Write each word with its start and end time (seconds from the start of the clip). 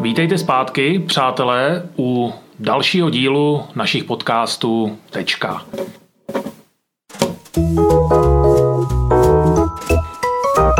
Vítejte 0.00 0.38
zpátky, 0.38 0.98
přátelé, 0.98 1.82
u 1.98 2.32
dalšího 2.58 3.10
dílu 3.10 3.62
našich 3.74 4.04
podcastů 4.04 4.98
Tečka. 5.10 5.62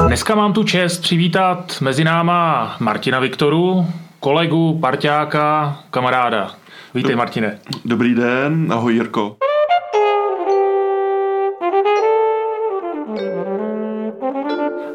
Dneska 0.06 0.34
mám 0.34 0.52
tu 0.52 0.64
čest 0.64 0.98
přivítat 0.98 1.80
mezi 1.80 2.04
náma 2.04 2.76
Martina 2.80 3.20
Viktoru, 3.20 3.86
kolegu, 4.20 4.78
parťáka, 4.80 5.76
kamaráda. 5.90 6.50
Vítej, 6.94 7.12
Do, 7.12 7.18
Martine. 7.18 7.58
Dobrý 7.84 8.14
den, 8.14 8.72
ahoj 8.72 8.94
Jirko. 8.94 9.36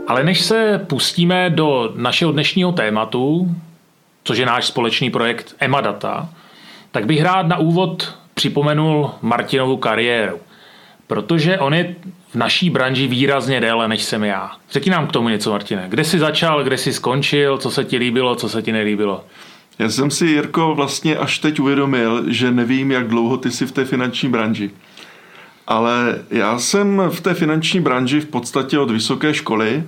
Ale 0.08 0.24
než 0.24 0.42
se 0.42 0.86
pustíme 0.90 1.50
do 1.50 1.94
našeho 1.96 2.32
dnešního 2.32 2.72
tématu, 2.72 3.56
což 4.24 4.38
je 4.38 4.46
náš 4.46 4.66
společný 4.66 5.10
projekt 5.10 5.56
Emadata, 5.60 6.30
tak 6.92 7.06
bych 7.06 7.22
rád 7.22 7.48
na 7.48 7.58
úvod 7.58 8.16
připomenul 8.34 9.12
Martinovu 9.22 9.78
kariéru. 9.78 10.40
Protože 11.08 11.60
on 11.60 11.74
je 11.74 11.96
v 12.32 12.36
naší 12.36 12.70
branži 12.70 13.08
výrazně 13.08 13.62
déle, 13.62 13.88
než 13.88 14.04
jsem 14.04 14.24
já. 14.24 14.52
Řekni 14.72 14.92
nám 14.92 15.08
k 15.08 15.12
tomu 15.12 15.30
něco, 15.30 15.52
Martine. 15.52 15.86
Kde 15.90 16.04
jsi 16.04 16.20
začal, 16.20 16.64
kde 16.64 16.78
jsi 16.78 16.94
skončil, 16.94 17.58
co 17.58 17.72
se 17.72 17.84
ti 17.84 17.98
líbilo, 17.98 18.36
co 18.36 18.50
se 18.50 18.62
ti 18.62 18.72
nelíbilo? 18.72 19.26
Já 19.80 19.90
jsem 19.90 20.12
si, 20.12 20.26
Jirko, 20.26 20.76
vlastně 20.76 21.18
až 21.18 21.40
teď 21.40 21.60
uvědomil, 21.60 22.24
že 22.28 22.52
nevím, 22.52 22.92
jak 22.92 23.08
dlouho 23.08 23.38
ty 23.38 23.52
jsi 23.52 23.66
v 23.66 23.72
té 23.72 23.86
finanční 23.86 24.30
branži. 24.30 24.72
Ale 25.68 26.20
já 26.30 26.60
jsem 26.60 27.02
v 27.10 27.22
té 27.22 27.34
finanční 27.34 27.80
branži 27.80 28.22
v 28.22 28.26
podstatě 28.26 28.80
od 28.80 28.92
vysoké 28.92 29.34
školy. 29.34 29.84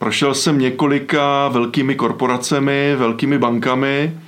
Prošel 0.00 0.34
jsem 0.34 0.58
několika 0.58 1.48
velkými 1.48 1.94
korporacemi, 1.94 2.94
velkými 2.96 3.38
bankami, 3.38 4.20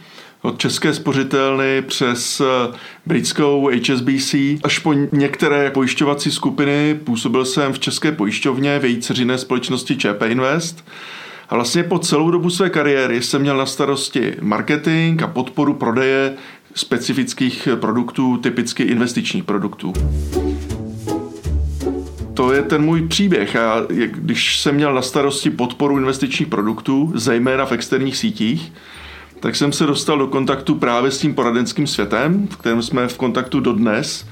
od 0.42 0.58
České 0.58 0.94
spořitelny 0.94 1.82
přes 1.82 2.40
eh, 2.40 2.76
britskou 3.06 3.70
HSBC 3.70 4.34
až 4.64 4.78
po 4.78 4.92
některé 4.92 5.70
pojišťovací 5.70 6.30
skupiny. 6.30 7.00
Působil 7.04 7.44
jsem 7.44 7.72
v 7.72 7.78
České 7.78 8.12
pojišťovně 8.12 8.78
v 8.78 8.84
její 8.84 9.00
dceřiné 9.00 9.38
společnosti 9.38 9.96
ČP 9.96 10.22
Invest. 10.26 10.84
A 11.48 11.54
vlastně 11.54 11.82
po 11.82 11.98
celou 11.98 12.30
dobu 12.30 12.50
své 12.50 12.70
kariéry 12.70 13.22
jsem 13.22 13.42
měl 13.42 13.56
na 13.56 13.66
starosti 13.66 14.34
marketing 14.40 15.22
a 15.22 15.26
podporu 15.26 15.74
prodeje 15.74 16.34
specifických 16.74 17.68
produktů, 17.80 18.36
typicky 18.36 18.82
investičních 18.82 19.44
produktů 19.44 19.92
to 22.34 22.52
je 22.52 22.62
ten 22.62 22.82
můj 22.82 23.08
příběh. 23.08 23.54
Já, 23.54 23.82
když 24.06 24.60
jsem 24.60 24.74
měl 24.74 24.94
na 24.94 25.02
starosti 25.02 25.50
podporu 25.50 25.98
investičních 25.98 26.48
produktů, 26.48 27.12
zejména 27.14 27.66
v 27.66 27.72
externích 27.72 28.16
sítích, 28.16 28.72
tak 29.40 29.56
jsem 29.56 29.72
se 29.72 29.86
dostal 29.86 30.18
do 30.18 30.26
kontaktu 30.26 30.74
právě 30.74 31.10
s 31.10 31.18
tím 31.18 31.34
poradenským 31.34 31.86
světem, 31.86 32.48
v 32.50 32.56
kterém 32.56 32.82
jsme 32.82 33.08
v 33.08 33.16
kontaktu 33.16 33.60
dodnes. 33.60 34.26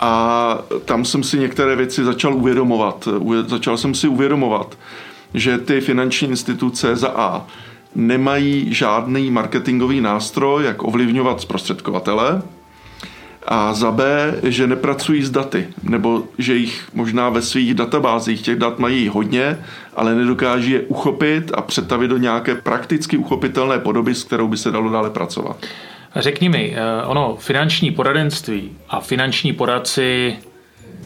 A 0.00 0.58
tam 0.84 1.04
jsem 1.04 1.22
si 1.22 1.38
některé 1.38 1.76
věci 1.76 2.04
začal 2.04 2.34
uvědomovat. 2.34 3.08
Začal 3.46 3.76
jsem 3.76 3.94
si 3.94 4.08
uvědomovat, 4.08 4.78
že 5.34 5.58
ty 5.58 5.80
finanční 5.80 6.28
instituce 6.28 6.96
za 6.96 7.08
A 7.08 7.46
nemají 7.94 8.74
žádný 8.74 9.30
marketingový 9.30 10.00
nástroj, 10.00 10.64
jak 10.64 10.82
ovlivňovat 10.82 11.40
zprostředkovatele, 11.40 12.42
a 13.46 13.74
za 13.74 13.90
B, 13.90 14.34
že 14.42 14.66
nepracují 14.66 15.22
s 15.22 15.30
daty, 15.30 15.68
nebo 15.82 16.22
že 16.38 16.54
jich 16.54 16.88
možná 16.94 17.28
ve 17.28 17.42
svých 17.42 17.74
databázích 17.74 18.42
těch 18.42 18.56
dat 18.56 18.78
mají 18.78 19.08
hodně, 19.08 19.58
ale 19.96 20.14
nedokáží 20.14 20.70
je 20.70 20.80
uchopit 20.80 21.50
a 21.54 21.62
přetavit 21.62 22.10
do 22.10 22.16
nějaké 22.16 22.54
prakticky 22.54 23.16
uchopitelné 23.16 23.78
podoby, 23.78 24.14
s 24.14 24.24
kterou 24.24 24.48
by 24.48 24.56
se 24.56 24.70
dalo 24.70 24.90
dále 24.90 25.10
pracovat. 25.10 25.56
Řekni 26.16 26.48
mi, 26.48 26.76
eh, 26.76 27.06
ono 27.06 27.36
finanční 27.40 27.90
poradenství 27.90 28.70
a 28.88 29.00
finanční 29.00 29.52
poradci 29.52 30.36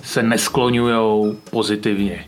se 0.03 0.23
neskloňují 0.23 1.37
pozitivně. 1.51 2.25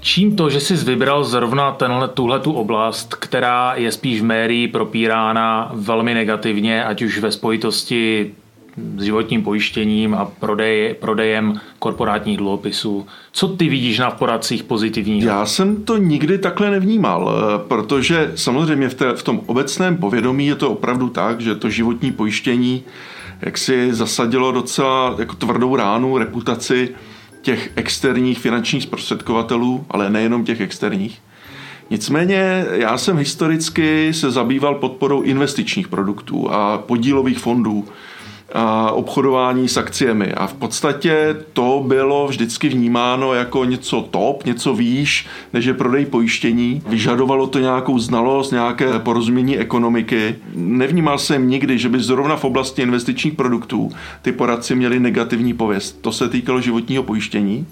Čím 0.00 0.36
to, 0.36 0.50
že 0.50 0.60
jsi 0.60 0.74
vybral 0.74 1.24
zrovna 1.24 1.72
tenhle, 1.72 2.08
tuhletu 2.08 2.52
oblast, 2.52 3.14
která 3.14 3.74
je 3.74 3.92
spíš 3.92 4.20
v 4.22 4.68
propírána 4.68 5.70
velmi 5.74 6.14
negativně, 6.14 6.84
ať 6.84 7.02
už 7.02 7.18
ve 7.18 7.32
spojitosti 7.32 8.34
s 8.96 9.02
životním 9.02 9.42
pojištěním 9.42 10.14
a 10.14 10.24
prodej, 10.24 10.94
prodejem 10.94 11.60
korporátních 11.78 12.36
dluhopisů. 12.36 13.06
Co 13.32 13.48
ty 13.48 13.68
vidíš 13.68 13.98
na 13.98 14.10
poradcích 14.10 14.62
pozitivního? 14.62 15.28
Já 15.28 15.46
jsem 15.46 15.84
to 15.84 15.96
nikdy 15.96 16.38
takhle 16.38 16.70
nevnímal, 16.70 17.32
eh, 17.32 17.68
protože 17.68 18.32
samozřejmě 18.34 18.88
v, 18.88 18.94
té, 18.94 19.12
v 19.12 19.22
tom 19.22 19.40
obecném 19.46 19.96
povědomí 19.96 20.46
je 20.46 20.54
to 20.54 20.70
opravdu 20.70 21.08
tak, 21.08 21.40
že 21.40 21.54
to 21.54 21.70
životní 21.70 22.12
pojištění 22.12 22.84
jak 23.42 23.58
si 23.58 23.94
zasadilo 23.94 24.52
docela 24.52 25.16
jako 25.18 25.34
tvrdou 25.34 25.76
ránu 25.76 26.18
reputaci 26.18 26.88
těch 27.42 27.70
externích 27.76 28.38
finančních 28.38 28.82
zprostředkovatelů, 28.82 29.86
ale 29.90 30.10
nejenom 30.10 30.44
těch 30.44 30.60
externích. 30.60 31.22
Nicméně 31.90 32.64
já 32.72 32.98
jsem 32.98 33.16
historicky 33.16 34.14
se 34.14 34.30
zabýval 34.30 34.74
podporou 34.74 35.22
investičních 35.22 35.88
produktů 35.88 36.50
a 36.50 36.78
podílových 36.78 37.38
fondů 37.38 37.88
obchodování 38.92 39.68
s 39.68 39.76
akciemi. 39.76 40.32
A 40.32 40.46
v 40.46 40.54
podstatě 40.54 41.36
to 41.52 41.84
bylo 41.86 42.26
vždycky 42.26 42.68
vnímáno 42.68 43.34
jako 43.34 43.64
něco 43.64 44.00
top, 44.10 44.44
něco 44.44 44.74
výš, 44.74 45.26
než 45.52 45.64
je 45.64 45.74
prodej 45.74 46.06
pojištění. 46.06 46.82
Vyžadovalo 46.86 47.46
to 47.46 47.58
nějakou 47.58 47.98
znalost, 47.98 48.50
nějaké 48.50 48.98
porozumění 48.98 49.58
ekonomiky. 49.58 50.34
Nevnímal 50.54 51.18
jsem 51.18 51.50
nikdy, 51.50 51.78
že 51.78 51.88
by 51.88 52.00
zrovna 52.00 52.36
v 52.36 52.44
oblasti 52.44 52.82
investičních 52.82 53.34
produktů 53.34 53.90
ty 54.22 54.32
poradci 54.32 54.74
měli 54.74 55.00
negativní 55.00 55.54
pověst. 55.54 56.02
To 56.02 56.12
se 56.12 56.28
týkalo 56.28 56.60
životního 56.60 57.02
pojištění. 57.02 57.66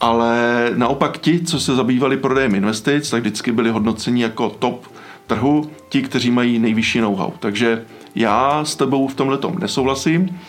Ale 0.00 0.70
naopak 0.76 1.18
ti, 1.18 1.40
co 1.40 1.60
se 1.60 1.74
zabývali 1.74 2.16
prodejem 2.16 2.54
investic, 2.54 3.10
tak 3.10 3.20
vždycky 3.20 3.52
byli 3.52 3.70
hodnoceni 3.70 4.22
jako 4.22 4.50
top 4.58 4.86
trhu 5.26 5.70
ti, 5.88 6.02
kteří 6.02 6.30
mají 6.30 6.58
nejvyšší 6.58 7.00
know-how. 7.00 7.30
Takže 7.38 7.84
já 8.14 8.64
s 8.64 8.76
tebou 8.76 9.08
v 9.08 9.14
tomhle 9.14 9.38
tom 9.38 9.58
nesouhlasím. 9.58 10.40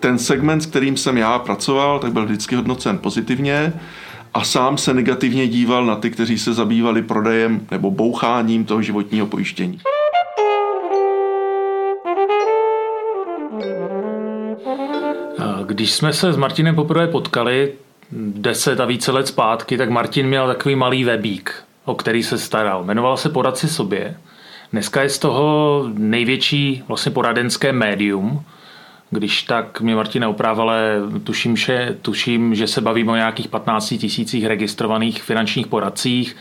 Ten 0.00 0.18
segment, 0.18 0.60
s 0.60 0.66
kterým 0.66 0.96
jsem 0.96 1.18
já 1.18 1.38
pracoval, 1.38 1.98
tak 1.98 2.12
byl 2.12 2.24
vždycky 2.24 2.56
hodnocen 2.56 2.98
pozitivně 2.98 3.72
a 4.34 4.44
sám 4.44 4.78
se 4.78 4.94
negativně 4.94 5.48
díval 5.48 5.86
na 5.86 5.96
ty, 5.96 6.10
kteří 6.10 6.38
se 6.38 6.54
zabývali 6.54 7.02
prodejem 7.02 7.66
nebo 7.70 7.90
boucháním 7.90 8.64
toho 8.64 8.82
životního 8.82 9.26
pojištění. 9.26 9.80
Když 15.66 15.92
jsme 15.92 16.12
se 16.12 16.32
s 16.32 16.36
Martinem 16.36 16.74
poprvé 16.74 17.06
potkali 17.06 17.72
deset 18.12 18.80
a 18.80 18.84
více 18.84 19.12
let 19.12 19.28
zpátky, 19.28 19.76
tak 19.76 19.90
Martin 19.90 20.26
měl 20.26 20.46
takový 20.46 20.76
malý 20.76 21.04
webík, 21.04 21.54
o 21.84 21.94
který 21.94 22.22
se 22.22 22.38
staral. 22.38 22.84
Jmenoval 22.84 23.16
se 23.16 23.28
Poradci 23.28 23.68
sobě. 23.68 24.16
Dneska 24.72 25.02
je 25.02 25.08
z 25.08 25.18
toho 25.18 25.84
největší 25.94 26.82
vlastně 26.88 27.12
poradenské 27.12 27.72
médium, 27.72 28.44
když 29.10 29.42
tak 29.42 29.80
mě 29.80 29.94
Martina 29.94 30.28
oprav, 30.28 30.58
ale 30.58 30.96
tuším 31.24 31.56
že, 31.56 31.96
tuším, 32.02 32.54
že 32.54 32.66
se 32.66 32.80
bavíme 32.80 33.12
o 33.12 33.16
nějakých 33.16 33.48
15 33.48 33.88
tisících 33.88 34.46
registrovaných 34.46 35.22
finančních 35.22 35.66
poradcích 35.66 36.36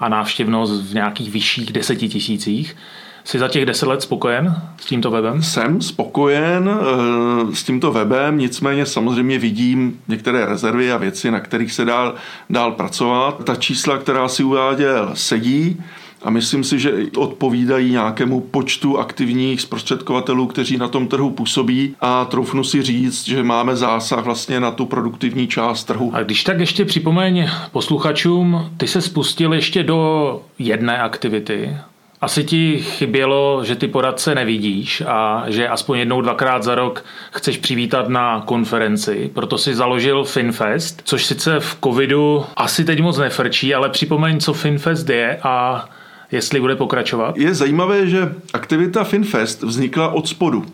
a 0.00 0.08
návštěvnost 0.08 0.82
v 0.82 0.94
nějakých 0.94 1.30
vyšších 1.30 1.72
10 1.72 1.96
tisících. 1.96 2.76
Jsi 3.24 3.38
za 3.38 3.48
těch 3.48 3.66
10 3.66 3.86
let 3.86 4.02
spokojen 4.02 4.62
s 4.80 4.86
tímto 4.86 5.10
webem? 5.10 5.42
Jsem 5.42 5.82
spokojen 5.82 6.70
e, 6.70 7.54
s 7.56 7.64
tímto 7.64 7.92
webem, 7.92 8.38
nicméně 8.38 8.86
samozřejmě 8.86 9.38
vidím 9.38 10.00
některé 10.08 10.46
rezervy 10.46 10.92
a 10.92 10.96
věci, 10.96 11.30
na 11.30 11.40
kterých 11.40 11.72
se 11.72 11.84
dál, 11.84 12.14
dál 12.50 12.72
pracovat. 12.72 13.44
Ta 13.44 13.56
čísla, 13.56 13.98
která 13.98 14.28
si 14.28 14.42
uváděl, 14.42 15.10
sedí 15.14 15.82
a 16.22 16.30
myslím 16.30 16.64
si, 16.64 16.78
že 16.78 16.92
odpovídají 17.16 17.90
nějakému 17.90 18.40
počtu 18.40 18.98
aktivních 18.98 19.60
zprostředkovatelů, 19.60 20.46
kteří 20.46 20.76
na 20.76 20.88
tom 20.88 21.08
trhu 21.08 21.30
působí 21.30 21.96
a 22.00 22.24
troufnu 22.24 22.64
si 22.64 22.82
říct, 22.82 23.24
že 23.24 23.42
máme 23.42 23.76
zásah 23.76 24.24
vlastně 24.24 24.60
na 24.60 24.70
tu 24.70 24.86
produktivní 24.86 25.48
část 25.48 25.84
trhu. 25.84 26.10
A 26.14 26.22
když 26.22 26.44
tak 26.44 26.60
ještě 26.60 26.84
připomeň 26.84 27.48
posluchačům, 27.72 28.70
ty 28.76 28.86
se 28.86 29.02
spustil 29.02 29.52
ještě 29.52 29.82
do 29.82 30.42
jedné 30.58 30.98
aktivity, 30.98 31.76
asi 32.20 32.44
ti 32.44 32.78
chybělo, 32.78 33.64
že 33.64 33.76
ty 33.76 33.88
poradce 33.88 34.34
nevidíš 34.34 35.02
a 35.06 35.44
že 35.48 35.68
aspoň 35.68 35.98
jednou, 35.98 36.20
dvakrát 36.20 36.62
za 36.62 36.74
rok 36.74 37.04
chceš 37.32 37.56
přivítat 37.56 38.08
na 38.08 38.42
konferenci. 38.46 39.30
Proto 39.34 39.58
si 39.58 39.74
založil 39.74 40.24
FinFest, 40.24 41.02
což 41.04 41.26
sice 41.26 41.60
v 41.60 41.78
covidu 41.84 42.44
asi 42.56 42.84
teď 42.84 43.00
moc 43.02 43.18
nefrčí, 43.18 43.74
ale 43.74 43.88
připomeň, 43.88 44.40
co 44.40 44.52
FinFest 44.52 45.08
je 45.08 45.38
a 45.42 45.88
jestli 46.32 46.60
bude 46.60 46.76
pokračovat? 46.76 47.36
Je 47.36 47.54
zajímavé, 47.54 48.06
že 48.06 48.34
aktivita 48.52 49.04
FinFest 49.04 49.62
vznikla 49.62 50.08
od 50.08 50.28
spodu. 50.28 50.64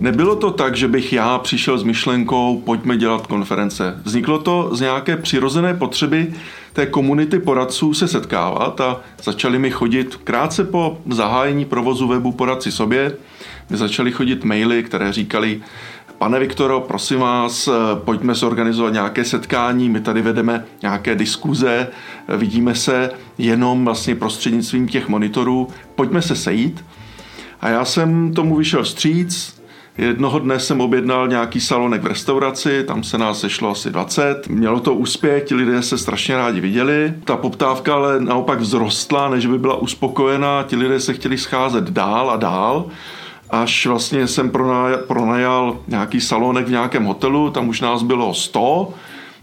Nebylo 0.00 0.36
to 0.36 0.50
tak, 0.50 0.76
že 0.76 0.88
bych 0.88 1.12
já 1.12 1.38
přišel 1.38 1.78
s 1.78 1.82
myšlenkou, 1.82 2.62
pojďme 2.66 2.96
dělat 2.96 3.26
konference. 3.26 4.00
Vzniklo 4.04 4.38
to 4.38 4.70
z 4.72 4.80
nějaké 4.80 5.16
přirozené 5.16 5.74
potřeby 5.74 6.34
té 6.72 6.86
komunity 6.86 7.38
poradců 7.38 7.94
se 7.94 8.08
setkávat 8.08 8.80
a 8.80 9.00
začali 9.22 9.58
mi 9.58 9.70
chodit 9.70 10.16
krátce 10.16 10.64
po 10.64 10.98
zahájení 11.10 11.64
provozu 11.64 12.08
webu 12.08 12.32
Poradci 12.32 12.72
sobě, 12.72 13.16
mi 13.70 13.76
začaly 13.76 14.12
chodit 14.12 14.44
maily, 14.44 14.82
které 14.82 15.12
říkali, 15.12 15.60
Pane 16.18 16.38
Viktoro, 16.38 16.80
prosím 16.80 17.18
vás, 17.18 17.68
pojďme 17.94 18.34
zorganizovat 18.34 18.92
nějaké 18.92 19.24
setkání, 19.24 19.88
my 19.88 20.00
tady 20.00 20.22
vedeme 20.22 20.64
nějaké 20.82 21.14
diskuze, 21.14 21.88
vidíme 22.28 22.74
se 22.74 23.10
jenom 23.38 23.84
vlastně 23.84 24.14
prostřednictvím 24.14 24.88
těch 24.88 25.08
monitorů, 25.08 25.68
pojďme 25.94 26.22
se 26.22 26.36
sejít. 26.36 26.84
A 27.60 27.68
já 27.68 27.84
jsem 27.84 28.34
tomu 28.34 28.56
vyšel 28.56 28.82
vstříc, 28.82 29.58
Jednoho 29.98 30.38
dne 30.38 30.60
jsem 30.60 30.80
objednal 30.80 31.28
nějaký 31.28 31.60
salonek 31.60 32.02
v 32.02 32.06
restauraci, 32.06 32.84
tam 32.84 33.02
se 33.02 33.18
nás 33.18 33.40
sešlo 33.40 33.70
asi 33.70 33.90
20. 33.90 34.48
Mělo 34.48 34.80
to 34.80 34.94
úspěch, 34.94 35.44
ti 35.44 35.54
lidé 35.54 35.82
se 35.82 35.98
strašně 35.98 36.36
rádi 36.36 36.60
viděli. 36.60 37.14
Ta 37.24 37.36
poptávka 37.36 37.94
ale 37.94 38.20
naopak 38.20 38.60
vzrostla, 38.60 39.28
než 39.28 39.46
by 39.46 39.58
byla 39.58 39.74
uspokojená, 39.76 40.62
ti 40.62 40.76
lidé 40.76 41.00
se 41.00 41.14
chtěli 41.14 41.38
scházet 41.38 41.90
dál 41.90 42.30
a 42.30 42.36
dál 42.36 42.86
až 43.50 43.86
vlastně 43.86 44.26
jsem 44.26 44.50
pronajal 45.06 45.78
nějaký 45.88 46.20
salonek 46.20 46.66
v 46.66 46.70
nějakém 46.70 47.04
hotelu, 47.04 47.50
tam 47.50 47.68
už 47.68 47.80
nás 47.80 48.02
bylo 48.02 48.34
100, 48.34 48.94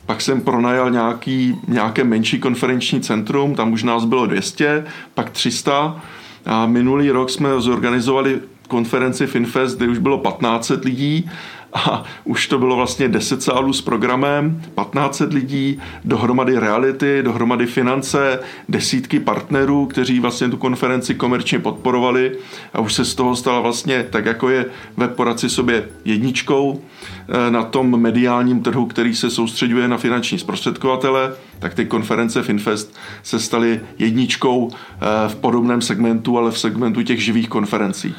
pak 0.06 0.22
jsem 0.22 0.42
pronajal 0.42 0.92
nějaký, 0.92 1.56
nějaké 1.68 2.04
menší 2.04 2.40
konferenční 2.40 3.02
centrum, 3.02 3.56
tam 3.56 3.74
už 3.74 3.84
nás 3.84 4.06
bylo 4.06 4.26
200, 4.26 4.86
pak 5.14 5.30
300 5.30 6.02
a 6.46 6.66
minulý 6.66 7.12
rok 7.12 7.30
jsme 7.30 7.50
zorganizovali 7.62 8.42
konferenci 8.68 9.28
FinFest, 9.28 9.78
kde 9.78 9.88
už 9.88 9.98
bylo 9.98 10.18
1500 10.18 10.86
lidí 10.86 11.30
a 11.76 12.04
už 12.24 12.48
to 12.48 12.60
bylo 12.60 12.76
vlastně 12.76 13.08
10 13.08 13.44
sálů 13.44 13.74
s 13.74 13.82
programem, 13.82 14.62
1500 14.62 15.34
lidí, 15.34 15.80
dohromady 16.06 16.60
reality, 16.60 17.20
dohromady 17.24 17.66
finance, 17.66 18.40
desítky 18.70 19.20
partnerů, 19.20 19.86
kteří 19.86 20.20
vlastně 20.20 20.50
tu 20.50 20.58
konferenci 20.58 21.16
komerčně 21.16 21.60
podporovali 21.60 22.32
a 22.74 22.80
už 22.80 22.94
se 22.94 23.06
z 23.06 23.16
toho 23.16 23.36
stala 23.36 23.60
vlastně 23.60 24.06
tak, 24.10 24.26
jako 24.26 24.50
je 24.50 24.66
web 24.98 25.16
poradci 25.16 25.50
sobě 25.50 25.88
jedničkou 26.06 26.82
eh, 27.30 27.52
na 27.52 27.64
tom 27.64 28.02
mediálním 28.02 28.64
trhu, 28.64 28.86
který 28.86 29.16
se 29.16 29.30
soustředuje 29.30 29.88
na 29.88 29.98
finanční 29.98 30.40
zprostředkovatele, 30.40 31.34
tak 31.60 31.74
ty 31.74 31.86
konference 31.86 32.44
FinFest 32.44 32.96
se 33.24 33.40
staly 33.40 33.82
jedničkou 34.00 34.72
eh, 34.72 35.30
v 35.30 35.36
podobném 35.36 35.82
segmentu, 35.82 36.38
ale 36.38 36.52
v 36.52 36.60
segmentu 36.60 37.04
těch 37.04 37.24
živých 37.24 37.50
konferencí. 37.50 38.16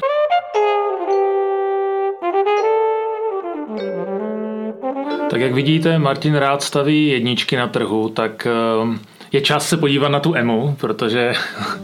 Tak 5.37 5.41
jak 5.41 5.53
vidíte, 5.53 5.99
Martin 5.99 6.35
rád 6.35 6.63
staví 6.63 7.07
jedničky 7.07 7.57
na 7.57 7.67
trhu, 7.67 8.09
tak 8.09 8.47
ehm, 8.47 8.99
je 9.31 9.41
čas 9.41 9.69
se 9.69 9.77
podívat 9.77 10.09
na 10.09 10.19
tu 10.19 10.35
EMU, 10.35 10.75
protože 10.79 11.33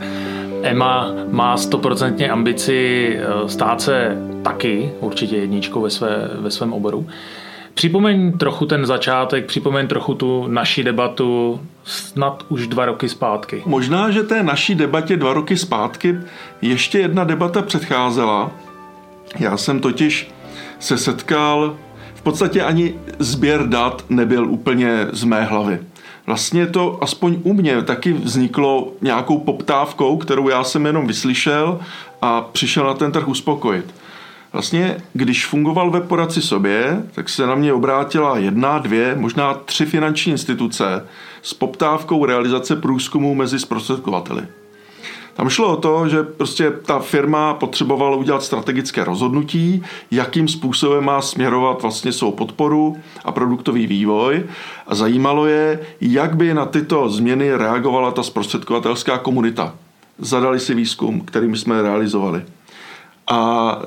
EMA 0.63 1.11
má 1.31 1.57
stoprocentně 1.57 2.29
ambici 2.29 3.09
eh, 3.17 3.49
stát 3.49 3.81
se 3.81 4.17
taky 4.43 4.91
určitě 4.99 5.37
jedničkou 5.37 5.81
ve, 5.81 5.89
své, 5.89 6.29
ve 6.33 6.51
svém 6.51 6.73
oboru. 6.73 7.07
Připomeň 7.73 8.37
trochu 8.37 8.65
ten 8.65 8.85
začátek, 8.85 9.45
připomeň 9.45 9.87
trochu 9.87 10.13
tu 10.13 10.47
naši 10.47 10.83
debatu 10.83 11.61
snad 11.83 12.45
už 12.49 12.67
dva 12.67 12.85
roky 12.85 13.09
zpátky. 13.09 13.63
Možná, 13.65 14.11
že 14.11 14.23
té 14.23 14.43
naší 14.43 14.75
debatě 14.75 15.17
dva 15.17 15.33
roky 15.33 15.57
zpátky 15.57 16.17
ještě 16.61 16.99
jedna 16.99 17.23
debata 17.23 17.61
předcházela. 17.61 18.51
Já 19.39 19.57
jsem 19.57 19.79
totiž 19.79 20.31
se 20.79 20.97
setkal 20.97 21.75
podstatě 22.23 22.61
ani 22.63 22.95
sběr 23.19 23.67
dat 23.67 24.05
nebyl 24.09 24.49
úplně 24.49 25.07
z 25.11 25.23
mé 25.23 25.43
hlavy. 25.43 25.79
Vlastně 26.25 26.67
to 26.67 27.03
aspoň 27.03 27.37
u 27.43 27.53
mě 27.53 27.81
taky 27.81 28.13
vzniklo 28.13 28.91
nějakou 29.01 29.39
poptávkou, 29.39 30.17
kterou 30.17 30.49
já 30.49 30.63
jsem 30.63 30.85
jenom 30.85 31.07
vyslyšel 31.07 31.79
a 32.21 32.41
přišel 32.41 32.85
na 32.85 32.93
ten 32.93 33.11
trh 33.11 33.27
uspokojit. 33.27 33.93
Vlastně, 34.53 34.97
když 35.13 35.45
fungoval 35.45 35.91
web 35.91 36.07
poradci 36.07 36.41
sobě, 36.41 37.03
tak 37.11 37.29
se 37.29 37.47
na 37.47 37.55
mě 37.55 37.73
obrátila 37.73 38.37
jedna, 38.37 38.79
dvě, 38.79 39.15
možná 39.15 39.53
tři 39.53 39.85
finanční 39.85 40.31
instituce 40.31 41.05
s 41.41 41.53
poptávkou 41.53 42.25
realizace 42.25 42.75
průzkumu 42.75 43.35
mezi 43.35 43.59
zprostředkovateli. 43.59 44.43
Tam 45.33 45.49
šlo 45.49 45.73
o 45.73 45.81
to, 45.81 46.09
že 46.09 46.23
prostě 46.23 46.71
ta 46.71 46.99
firma 46.99 47.53
potřebovala 47.53 48.17
udělat 48.17 48.43
strategické 48.43 49.03
rozhodnutí, 49.03 49.83
jakým 50.11 50.47
způsobem 50.47 51.03
má 51.03 51.21
směrovat 51.21 51.81
vlastně 51.81 52.11
svou 52.11 52.31
podporu 52.31 52.97
a 53.25 53.31
produktový 53.31 53.87
vývoj 53.87 54.43
a 54.87 54.95
zajímalo 54.95 55.45
je, 55.45 55.79
jak 56.01 56.35
by 56.35 56.53
na 56.53 56.65
tyto 56.65 57.09
změny 57.09 57.55
reagovala 57.55 58.11
ta 58.11 58.23
zprostředkovatelská 58.23 59.17
komunita. 59.17 59.75
Zadali 60.19 60.59
si 60.59 60.73
výzkum, 60.73 61.21
kterým 61.21 61.55
jsme 61.55 61.81
realizovali. 61.81 62.45
A 63.27 63.81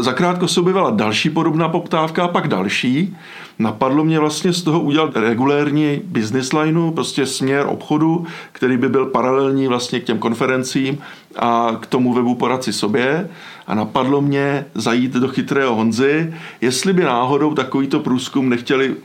zakrátko 0.00 0.48
se 0.48 0.60
objevila 0.60 0.90
další 0.90 1.30
podobná 1.30 1.68
poptávka 1.68 2.24
a 2.24 2.28
pak 2.28 2.48
další. 2.48 3.16
Napadlo 3.58 4.04
mě 4.04 4.20
vlastně 4.20 4.52
z 4.52 4.62
toho 4.62 4.80
udělat 4.80 5.16
regulérní 5.16 6.00
business 6.04 6.52
lineu, 6.52 6.90
prostě 6.90 7.26
směr 7.26 7.66
obchodu, 7.68 8.26
který 8.52 8.76
by 8.76 8.88
byl 8.88 9.06
paralelní 9.06 9.68
vlastně 9.68 10.00
k 10.00 10.04
těm 10.04 10.18
konferencím 10.18 10.98
a 11.36 11.76
k 11.80 11.86
tomu 11.86 12.12
webu 12.14 12.34
poradci 12.34 12.72
sobě. 12.72 13.28
A 13.66 13.74
napadlo 13.74 14.20
mě 14.20 14.64
zajít 14.74 15.12
do 15.12 15.28
chytrého 15.28 15.74
Honzy, 15.74 16.34
jestli 16.60 16.92
by 16.92 17.04
náhodou 17.04 17.54
takovýto 17.54 18.00
průzkum 18.00 18.48
nechtěli 18.48 18.96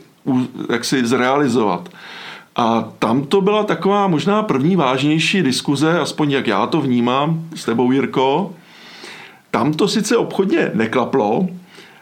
jaksi 0.70 1.06
zrealizovat. 1.06 1.88
A 2.56 2.88
tam 2.98 3.24
to 3.24 3.40
byla 3.40 3.62
taková 3.62 4.08
možná 4.08 4.42
první 4.42 4.76
vážnější 4.76 5.42
diskuze, 5.42 6.00
aspoň 6.00 6.30
jak 6.30 6.46
já 6.46 6.66
to 6.66 6.80
vnímám 6.80 7.44
s 7.54 7.64
tebou, 7.64 7.92
Jirko. 7.92 8.52
Tam 9.56 9.72
to 9.72 9.88
sice 9.88 10.16
obchodně 10.16 10.70
neklaplo, 10.74 11.48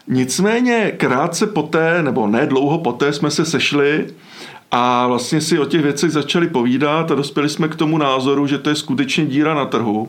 Nicméně 0.07 0.91
krátce 0.97 1.47
poté, 1.47 2.03
nebo 2.03 2.27
ne 2.27 2.45
dlouho 2.45 2.77
poté, 2.77 3.13
jsme 3.13 3.31
se 3.31 3.45
sešli 3.45 4.07
a 4.71 5.07
vlastně 5.07 5.41
si 5.41 5.59
o 5.59 5.65
těch 5.65 5.81
věcech 5.81 6.11
začali 6.11 6.47
povídat 6.47 7.11
a 7.11 7.15
dospěli 7.15 7.49
jsme 7.49 7.67
k 7.67 7.75
tomu 7.75 7.97
názoru, 7.97 8.47
že 8.47 8.57
to 8.57 8.69
je 8.69 8.75
skutečně 8.75 9.25
díra 9.25 9.53
na 9.53 9.65
trhu 9.65 10.07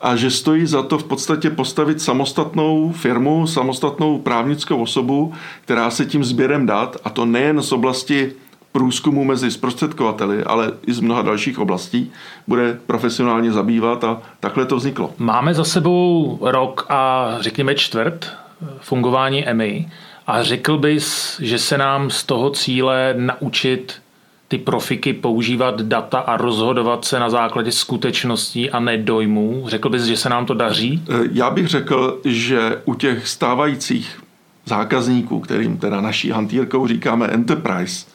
a 0.00 0.16
že 0.16 0.30
stojí 0.30 0.66
za 0.66 0.82
to 0.82 0.98
v 0.98 1.04
podstatě 1.04 1.50
postavit 1.50 2.02
samostatnou 2.02 2.92
firmu, 2.92 3.46
samostatnou 3.46 4.18
právnickou 4.18 4.82
osobu, 4.82 5.32
která 5.60 5.90
se 5.90 6.06
tím 6.06 6.24
sběrem 6.24 6.66
dat, 6.66 6.96
a 7.04 7.10
to 7.10 7.26
nejen 7.26 7.62
z 7.62 7.72
oblasti 7.72 8.32
průzkumu 8.72 9.24
mezi 9.24 9.50
zprostředkovateli, 9.50 10.44
ale 10.44 10.72
i 10.86 10.92
z 10.92 11.00
mnoha 11.00 11.22
dalších 11.22 11.58
oblastí, 11.58 12.12
bude 12.46 12.78
profesionálně 12.86 13.52
zabývat 13.52 14.04
a 14.04 14.22
takhle 14.40 14.66
to 14.66 14.76
vzniklo. 14.76 15.12
Máme 15.18 15.54
za 15.54 15.64
sebou 15.64 16.38
rok 16.40 16.86
a 16.88 17.30
řekněme 17.40 17.74
čtvrt 17.74 18.32
fungování 18.80 19.48
EMI 19.48 19.88
a 20.26 20.42
řekl 20.42 20.78
bys, 20.78 21.36
že 21.40 21.58
se 21.58 21.78
nám 21.78 22.10
z 22.10 22.24
toho 22.24 22.50
cíle 22.50 23.14
naučit 23.18 24.02
ty 24.48 24.58
profiky 24.58 25.12
používat 25.12 25.82
data 25.82 26.18
a 26.18 26.36
rozhodovat 26.36 27.04
se 27.04 27.20
na 27.20 27.30
základě 27.30 27.72
skutečností 27.72 28.70
a 28.70 28.80
ne 28.80 28.98
dojmů? 28.98 29.64
Řekl 29.68 29.88
bys, 29.88 30.02
že 30.02 30.16
se 30.16 30.28
nám 30.28 30.46
to 30.46 30.54
daří? 30.54 31.02
Eh, 31.10 31.28
já 31.32 31.50
bych 31.50 31.66
řekl, 31.66 32.20
že 32.24 32.78
u 32.84 32.94
těch 32.94 33.28
stávajících 33.28 34.20
zákazníků, 34.64 35.40
kterým 35.40 35.76
teda 35.76 36.00
naší 36.00 36.30
hantýrkou 36.30 36.86
říkáme 36.86 37.26
enterprise, 37.26 38.06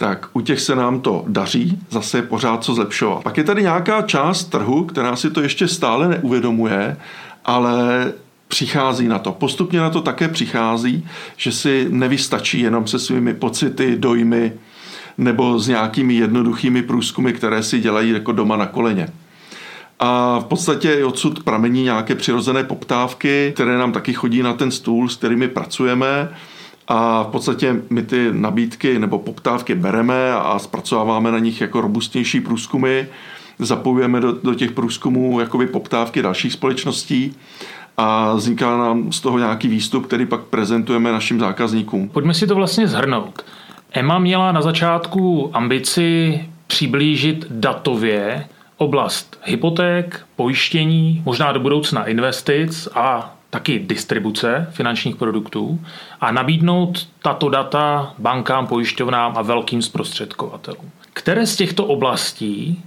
tak 0.00 0.28
u 0.32 0.40
těch 0.40 0.60
se 0.60 0.76
nám 0.76 1.00
to 1.00 1.24
daří, 1.28 1.78
zase 1.90 2.18
je 2.18 2.22
pořád 2.22 2.64
co 2.64 2.74
zlepšovat. 2.74 3.22
Pak 3.22 3.36
je 3.36 3.44
tady 3.44 3.62
nějaká 3.62 4.02
část 4.02 4.44
trhu, 4.44 4.84
která 4.84 5.16
si 5.16 5.30
to 5.30 5.40
ještě 5.40 5.68
stále 5.68 6.08
neuvědomuje, 6.08 6.96
ale 7.44 8.12
přichází 8.48 9.08
na 9.08 9.18
to. 9.18 9.32
Postupně 9.32 9.80
na 9.80 9.90
to 9.90 10.00
také 10.00 10.28
přichází, 10.28 11.08
že 11.36 11.52
si 11.52 11.86
nevystačí 11.90 12.60
jenom 12.60 12.86
se 12.86 12.98
svými 12.98 13.34
pocity, 13.34 13.96
dojmy 13.96 14.52
nebo 15.18 15.58
s 15.58 15.68
nějakými 15.68 16.14
jednoduchými 16.14 16.82
průzkumy, 16.82 17.32
které 17.32 17.62
si 17.62 17.80
dělají 17.80 18.10
jako 18.10 18.32
doma 18.32 18.56
na 18.56 18.66
koleně. 18.66 19.08
A 19.98 20.38
v 20.38 20.44
podstatě 20.44 21.04
odsud 21.04 21.42
pramení 21.42 21.82
nějaké 21.82 22.14
přirozené 22.14 22.64
poptávky, 22.64 23.52
které 23.54 23.78
nám 23.78 23.92
taky 23.92 24.12
chodí 24.12 24.42
na 24.42 24.52
ten 24.52 24.70
stůl, 24.70 25.08
s 25.08 25.16
kterými 25.16 25.48
pracujeme. 25.48 26.28
A 26.92 27.22
v 27.22 27.26
podstatě 27.26 27.76
my 27.90 28.02
ty 28.02 28.28
nabídky 28.32 28.98
nebo 28.98 29.18
poptávky 29.18 29.74
bereme 29.74 30.32
a 30.32 30.58
zpracováváme 30.58 31.32
na 31.32 31.38
nich 31.38 31.60
jako 31.60 31.80
robustnější 31.80 32.40
průzkumy, 32.40 33.04
zapojujeme 33.58 34.20
do, 34.20 34.32
do 34.32 34.54
těch 34.54 34.72
průzkumů 34.72 35.40
jakoby 35.40 35.66
poptávky 35.66 36.22
dalších 36.22 36.52
společností 36.52 37.34
a 37.96 38.34
vzniká 38.34 38.76
nám 38.76 39.12
z 39.12 39.20
toho 39.20 39.38
nějaký 39.38 39.68
výstup, 39.68 40.06
který 40.06 40.26
pak 40.26 40.40
prezentujeme 40.40 41.12
našim 41.12 41.40
zákazníkům. 41.40 42.08
Pojďme 42.08 42.34
si 42.34 42.46
to 42.46 42.54
vlastně 42.54 42.88
zhrnout. 42.88 43.44
EMA 43.92 44.18
měla 44.18 44.52
na 44.52 44.62
začátku 44.62 45.50
ambici 45.52 46.40
přiblížit 46.66 47.46
datově 47.50 48.46
oblast 48.76 49.40
hypoték, 49.44 50.20
pojištění, 50.36 51.22
možná 51.24 51.52
do 51.52 51.60
budoucna 51.60 52.04
investic 52.04 52.88
a 52.94 53.34
taky 53.50 53.78
distribuce 53.78 54.66
finančních 54.70 55.16
produktů 55.16 55.80
a 56.20 56.32
nabídnout 56.32 57.08
tato 57.22 57.48
data 57.48 58.14
bankám, 58.18 58.66
pojišťovnám 58.66 59.32
a 59.36 59.42
velkým 59.42 59.82
zprostředkovatelům. 59.82 60.90
Které 61.12 61.46
z 61.46 61.56
těchto 61.56 61.84
oblastí 61.84 62.82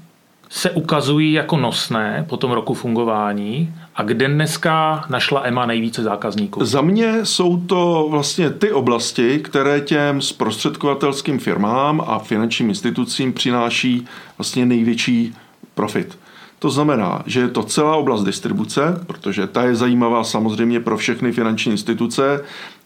se 0.50 0.72
ukazují 0.72 1.34
jako 1.34 1.58
nosné 1.58 2.26
po 2.30 2.38
tom 2.38 2.52
roku 2.52 2.74
fungování 2.74 3.74
a 3.96 4.04
kde 4.04 4.28
dneska 4.28 5.06
našla 5.10 5.42
EMA 5.44 5.66
nejvíce 5.66 6.04
zákazníků? 6.04 6.66
Za 6.66 6.82
mě 6.82 7.26
jsou 7.26 7.58
to 7.58 8.08
vlastně 8.10 8.50
ty 8.50 8.72
oblasti, 8.72 9.40
které 9.40 9.82
těm 9.82 10.22
zprostředkovatelským 10.22 11.40
firmám 11.40 12.04
a 12.08 12.20
finančním 12.20 12.70
institucím 12.70 13.34
přináší 13.34 14.08
vlastně 14.38 14.66
největší 14.66 15.34
profit. 15.74 16.18
To 16.64 16.70
znamená, 16.70 17.24
že 17.26 17.40
je 17.40 17.48
to 17.48 17.64
celá 17.64 17.96
oblast 17.96 18.24
distribuce, 18.24 19.04
protože 19.08 19.48
ta 19.48 19.64
je 19.64 19.76
zajímavá 19.76 20.24
samozřejmě 20.24 20.80
pro 20.80 20.98
všechny 20.98 21.32
finanční 21.32 21.72
instituce, 21.72 22.44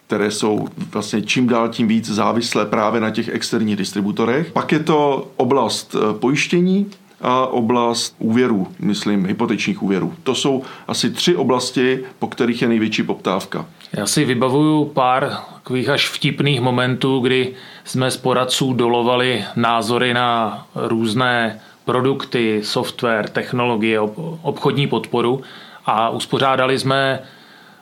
které 0.08 0.32
jsou 0.32 0.68
vlastně 0.92 1.22
čím 1.22 1.48
dál 1.48 1.70
tím 1.70 1.88
víc 1.88 2.10
závislé 2.10 2.66
právě 2.66 3.02
na 3.02 3.10
těch 3.10 3.30
externích 3.30 3.76
distributorech. 3.76 4.52
Pak 4.52 4.72
je 4.72 4.80
to 4.80 5.28
oblast 5.38 5.96
eh, 5.96 6.14
pojištění, 6.14 6.86
a 7.22 7.48
oblast 7.48 8.16
úvěrů, 8.20 8.68
myslím, 8.80 9.26
hypotečních 9.26 9.84
úvěrů. 9.84 10.14
To 10.24 10.36
jsou 10.36 10.64
asi 10.88 11.10
tři 11.10 11.36
oblasti, 11.36 12.00
po 12.20 12.28
kterých 12.28 12.62
je 12.62 12.68
největší 12.68 13.04
poptávka. 13.04 13.66
Já 13.94 14.06
si 14.06 14.26
vybavuju 14.26 14.86
pár 14.86 15.38
takových 15.54 15.90
až 15.90 16.10
vtipných 16.10 16.62
momentů, 16.62 17.20
kdy 17.20 17.54
jsme 17.84 18.12
z 18.12 18.18
poradců 18.18 18.74
dolovali 18.74 19.46
názory 19.56 20.14
na 20.14 20.66
různé 20.76 21.60
produkty, 21.88 22.60
software, 22.64 23.30
technologie, 23.30 24.00
obchodní 24.42 24.88
podporu 24.88 25.42
a 25.86 26.10
uspořádali 26.10 26.80
jsme 26.80 27.20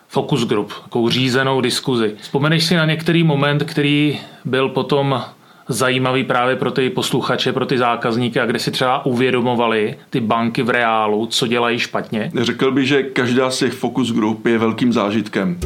focus 0.08 0.46
group, 0.46 0.74
takovou 0.84 1.10
řízenou 1.10 1.62
diskuzi. 1.62 2.16
Vzpomeneš 2.22 2.64
si 2.66 2.76
na 2.76 2.86
některý 2.86 3.24
moment, 3.24 3.64
který 3.64 4.20
byl 4.46 4.70
potom 4.70 5.24
zajímavý 5.68 6.24
právě 6.24 6.56
pro 6.56 6.72
ty 6.72 6.90
posluchače, 6.90 7.54
pro 7.54 7.66
ty 7.66 7.78
zákazníky 7.78 8.40
a 8.40 8.46
kde 8.46 8.60
si 8.60 8.72
třeba 8.72 9.06
uvědomovali 9.06 9.96
ty 10.10 10.20
banky 10.20 10.64
v 10.64 10.70
reálu, 10.70 11.26
co 11.26 11.48
dělají 11.48 11.80
špatně? 11.80 12.32
Řekl 12.42 12.72
bych, 12.72 12.88
že 12.88 13.04
každá 13.04 13.52
z 13.52 13.58
těch 13.58 13.74
focus 13.74 14.12
group 14.12 14.46
je 14.46 14.58
velkým 14.58 14.94
zážitkem. 14.94 15.58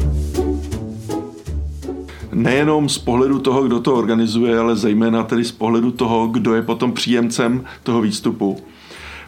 Nejenom 2.40 2.88
z 2.88 2.98
pohledu 2.98 3.38
toho, 3.38 3.62
kdo 3.62 3.80
to 3.80 3.94
organizuje, 3.94 4.58
ale 4.58 4.76
zejména 4.76 5.22
tedy 5.22 5.44
z 5.44 5.52
pohledu 5.52 5.90
toho, 5.90 6.26
kdo 6.26 6.54
je 6.54 6.62
potom 6.62 6.92
příjemcem 6.92 7.64
toho 7.82 8.00
výstupu. 8.00 8.56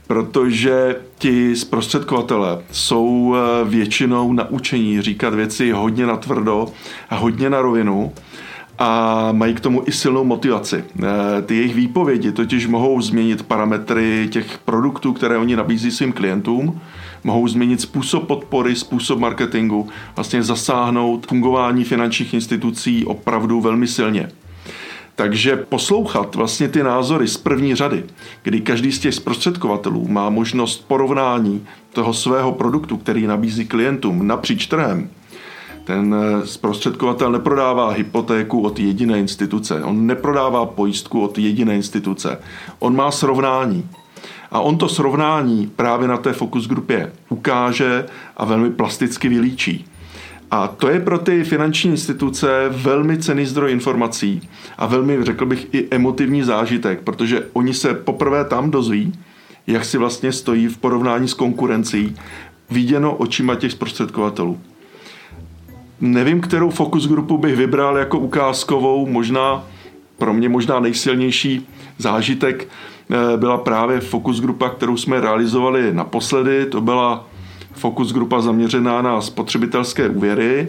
Protože 0.07 0.97
ti 1.19 1.57
zprostředkovatele 1.57 2.63
jsou 2.71 3.35
eh, 3.35 3.65
většinou 3.69 4.33
naučení 4.33 5.03
říkat 5.03 5.35
věci 5.35 5.71
hodně 5.71 6.07
natvrdo 6.07 6.67
a 7.11 7.17
hodně 7.17 7.51
na 7.51 7.63
rovinu 7.63 8.13
a 8.79 9.29
mají 9.33 9.55
k 9.55 9.61
tomu 9.61 9.83
i 9.87 9.93
silnou 9.93 10.25
motivaci. 10.25 10.85
Eh, 11.03 11.43
ty 11.43 11.57
jejich 11.57 11.75
výpovědi 11.75 12.33
totiž 12.33 12.67
mohou 12.67 13.01
změnit 13.01 13.43
parametry 13.43 14.29
těch 14.33 14.59
produktů, 14.59 15.13
které 15.13 15.39
oni 15.39 15.57
nabízí 15.57 15.91
svým 15.91 16.13
klientům, 16.13 16.81
mohou 17.25 17.49
změnit 17.49 17.81
způsob 17.81 18.27
podpory, 18.27 18.77
způsob 18.77 19.19
marketingu, 19.19 19.89
vlastně 20.17 20.43
zasáhnout 20.43 21.27
fungování 21.27 21.85
finančních 21.85 22.35
institucí 22.35 23.05
opravdu 23.05 23.61
velmi 23.61 23.87
silně. 23.87 24.29
Takže 25.15 25.57
poslouchat 25.57 26.35
vlastně 26.35 26.69
ty 26.69 26.83
názory 26.83 27.29
z 27.29 27.37
první 27.37 27.75
řady, 27.75 28.05
kdy 28.43 28.61
každý 28.61 28.93
z 28.93 28.99
těch 28.99 29.15
zprostředkovatelů 29.15 30.09
má 30.09 30.31
možnost 30.31 30.89
porovnání 30.89 31.67
toho 31.93 32.15
svého 32.15 32.53
produktu, 32.53 32.97
který 32.97 33.27
nabízí 33.27 33.67
klientům 33.67 34.27
napříč 34.27 34.67
trhem, 34.67 35.11
ten 35.85 36.15
eh, 36.15 36.47
zprostředkovatel 36.47 37.33
neprodává 37.33 37.91
hypotéku 37.91 38.61
od 38.61 38.79
jediné 38.79 39.19
instituce, 39.19 39.85
on 39.85 40.07
neprodává 40.07 40.67
pojistku 40.67 41.21
od 41.21 41.39
jediné 41.39 41.77
instituce, 41.77 42.39
on 42.79 42.97
má 42.97 43.11
srovnání. 43.11 43.89
A 44.51 44.61
on 44.61 44.79
to 44.79 44.89
srovnání 44.89 45.73
právě 45.77 46.09
na 46.09 46.17
té 46.17 46.33
fokus 46.33 46.69
grupě 46.69 47.13
ukáže 47.29 48.07
a 48.37 48.45
velmi 48.45 48.71
plasticky 48.71 49.29
vylíčí. 49.29 49.85
A 50.51 50.69
to 50.69 50.89
je 50.89 51.01
pro 51.01 51.19
ty 51.19 51.45
finanční 51.45 51.91
instituce 51.91 52.69
velmi 52.69 53.19
cený 53.19 53.47
zdroj 53.47 53.73
informací 53.73 54.49
a 54.79 54.87
velmi, 54.87 55.25
řekl 55.25 55.47
bych, 55.47 55.75
i 55.75 55.89
emotivní 55.91 56.43
zážitek, 56.43 57.01
protože 57.01 57.47
oni 57.53 57.75
se 57.75 57.95
poprvé 57.95 58.45
tam 58.45 58.71
dozví, 58.71 59.13
jak 59.67 59.85
si 59.85 59.99
vlastně 59.99 60.33
stojí 60.33 60.69
v 60.69 60.79
porovnání 60.79 61.29
s 61.29 61.35
konkurencí, 61.35 62.17
viděno 62.71 63.15
očima 63.17 63.55
těch 63.55 63.73
zprostředkovatelů. 63.73 64.59
Nevím, 66.05 66.41
kterou 66.41 66.71
fokus 66.71 67.09
grupu 67.09 67.39
bych 67.39 67.57
vybral 67.57 67.99
jako 67.99 68.19
ukázkovou, 68.19 69.07
možná 69.07 69.65
pro 70.19 70.33
mě 70.33 70.49
možná 70.49 70.81
nejsilnější 70.81 71.67
zážitek 71.99 72.69
eh, 73.11 73.37
byla 73.37 73.59
právě 73.59 74.01
fokus 74.01 74.41
grupa, 74.41 74.69
kterou 74.69 74.97
jsme 74.97 75.21
realizovali 75.21 75.95
naposledy. 75.95 76.67
To 76.67 76.81
byla 76.81 77.27
fokus 77.73 78.13
grupa 78.13 78.41
zaměřená 78.41 79.03
na 79.03 79.21
spotřebitelské 79.21 80.09
úvěry 80.09 80.67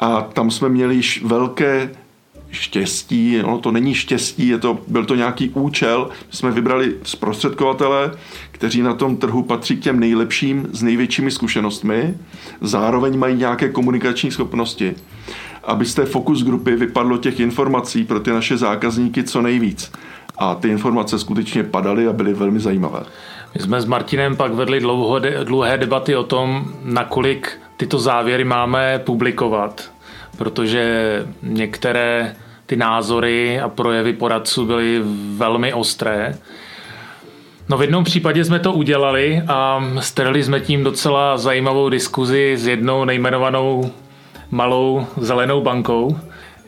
a 0.00 0.20
tam 0.22 0.50
jsme 0.50 0.68
měli 0.68 0.94
již 0.94 1.22
velké 1.24 1.90
štěstí, 2.50 3.40
ono 3.42 3.58
to 3.58 3.72
není 3.72 3.94
štěstí, 3.94 4.48
je 4.48 4.58
to, 4.58 4.78
byl 4.88 5.04
to 5.04 5.14
nějaký 5.14 5.50
účel. 5.50 6.08
My 6.10 6.36
jsme 6.36 6.50
vybrali 6.50 6.94
zprostředkovatele, 7.02 8.10
kteří 8.50 8.82
na 8.82 8.94
tom 8.94 9.16
trhu 9.16 9.42
patří 9.42 9.76
k 9.76 9.82
těm 9.82 10.00
nejlepším 10.00 10.68
s 10.72 10.82
největšími 10.82 11.30
zkušenostmi, 11.30 12.14
zároveň 12.60 13.18
mají 13.18 13.36
nějaké 13.36 13.68
komunikační 13.68 14.30
schopnosti, 14.30 14.94
aby 15.64 15.86
z 15.86 15.94
té 15.94 16.06
fokus 16.06 16.42
grupy 16.42 16.76
vypadlo 16.76 17.18
těch 17.18 17.40
informací 17.40 18.04
pro 18.04 18.20
ty 18.20 18.30
naše 18.30 18.56
zákazníky 18.56 19.24
co 19.24 19.42
nejvíc. 19.42 19.92
A 20.38 20.54
ty 20.54 20.68
informace 20.68 21.18
skutečně 21.18 21.64
padaly 21.64 22.06
a 22.06 22.12
byly 22.12 22.34
velmi 22.34 22.60
zajímavé. 22.60 23.00
My 23.54 23.60
jsme 23.60 23.80
s 23.80 23.84
Martinem 23.84 24.36
pak 24.36 24.54
vedli 24.54 24.80
dlouho, 24.80 25.20
dlouhé 25.44 25.78
debaty 25.78 26.16
o 26.16 26.24
tom, 26.24 26.64
nakolik 26.82 27.58
tyto 27.76 27.98
závěry 27.98 28.44
máme 28.44 28.98
publikovat, 28.98 29.90
protože 30.38 31.24
některé 31.42 32.34
ty 32.66 32.76
názory 32.76 33.60
a 33.60 33.68
projevy 33.68 34.12
poradců 34.12 34.66
byly 34.66 35.00
velmi 35.36 35.72
ostré. 35.72 36.34
No 37.68 37.78
v 37.78 37.82
jednom 37.82 38.04
případě 38.04 38.44
jsme 38.44 38.58
to 38.58 38.72
udělali 38.72 39.42
a 39.48 39.84
strhli 40.00 40.44
jsme 40.44 40.60
tím 40.60 40.84
docela 40.84 41.38
zajímavou 41.38 41.88
diskuzi 41.88 42.54
s 42.56 42.66
jednou 42.66 43.04
nejmenovanou 43.04 43.90
malou 44.50 45.06
zelenou 45.16 45.62
bankou. 45.62 46.18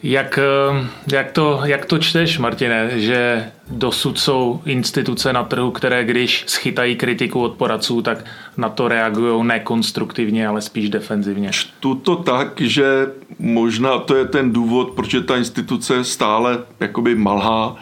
Jak, 0.02 0.38
eh, 0.38 0.86
jak, 1.12 1.32
to, 1.32 1.60
jak 1.64 1.84
to 1.84 1.98
čteš, 1.98 2.38
Martine, 2.38 2.90
že 3.00 3.50
dosud 3.70 4.18
jsou 4.18 4.60
instituce 4.64 5.32
na 5.32 5.44
trhu, 5.44 5.70
které 5.70 6.04
když 6.04 6.44
schytají 6.46 6.96
kritiku 6.96 7.40
od 7.40 7.52
poradců, 7.52 8.02
tak 8.02 8.24
na 8.56 8.68
to 8.68 8.88
reagují 8.88 9.46
nekonstruktivně, 9.46 10.48
ale 10.48 10.60
spíš 10.60 10.88
defenzivně? 10.88 11.50
Čtu 11.52 11.94
to 11.94 12.16
tak, 12.16 12.60
že 12.60 13.06
možná 13.38 13.98
to 13.98 14.16
je 14.16 14.24
ten 14.24 14.52
důvod, 14.52 14.90
proč 14.90 15.14
je 15.14 15.20
ta 15.20 15.36
instituce 15.36 16.04
stále 16.04 16.58
jakoby 16.80 17.14
malhá. 17.14 17.76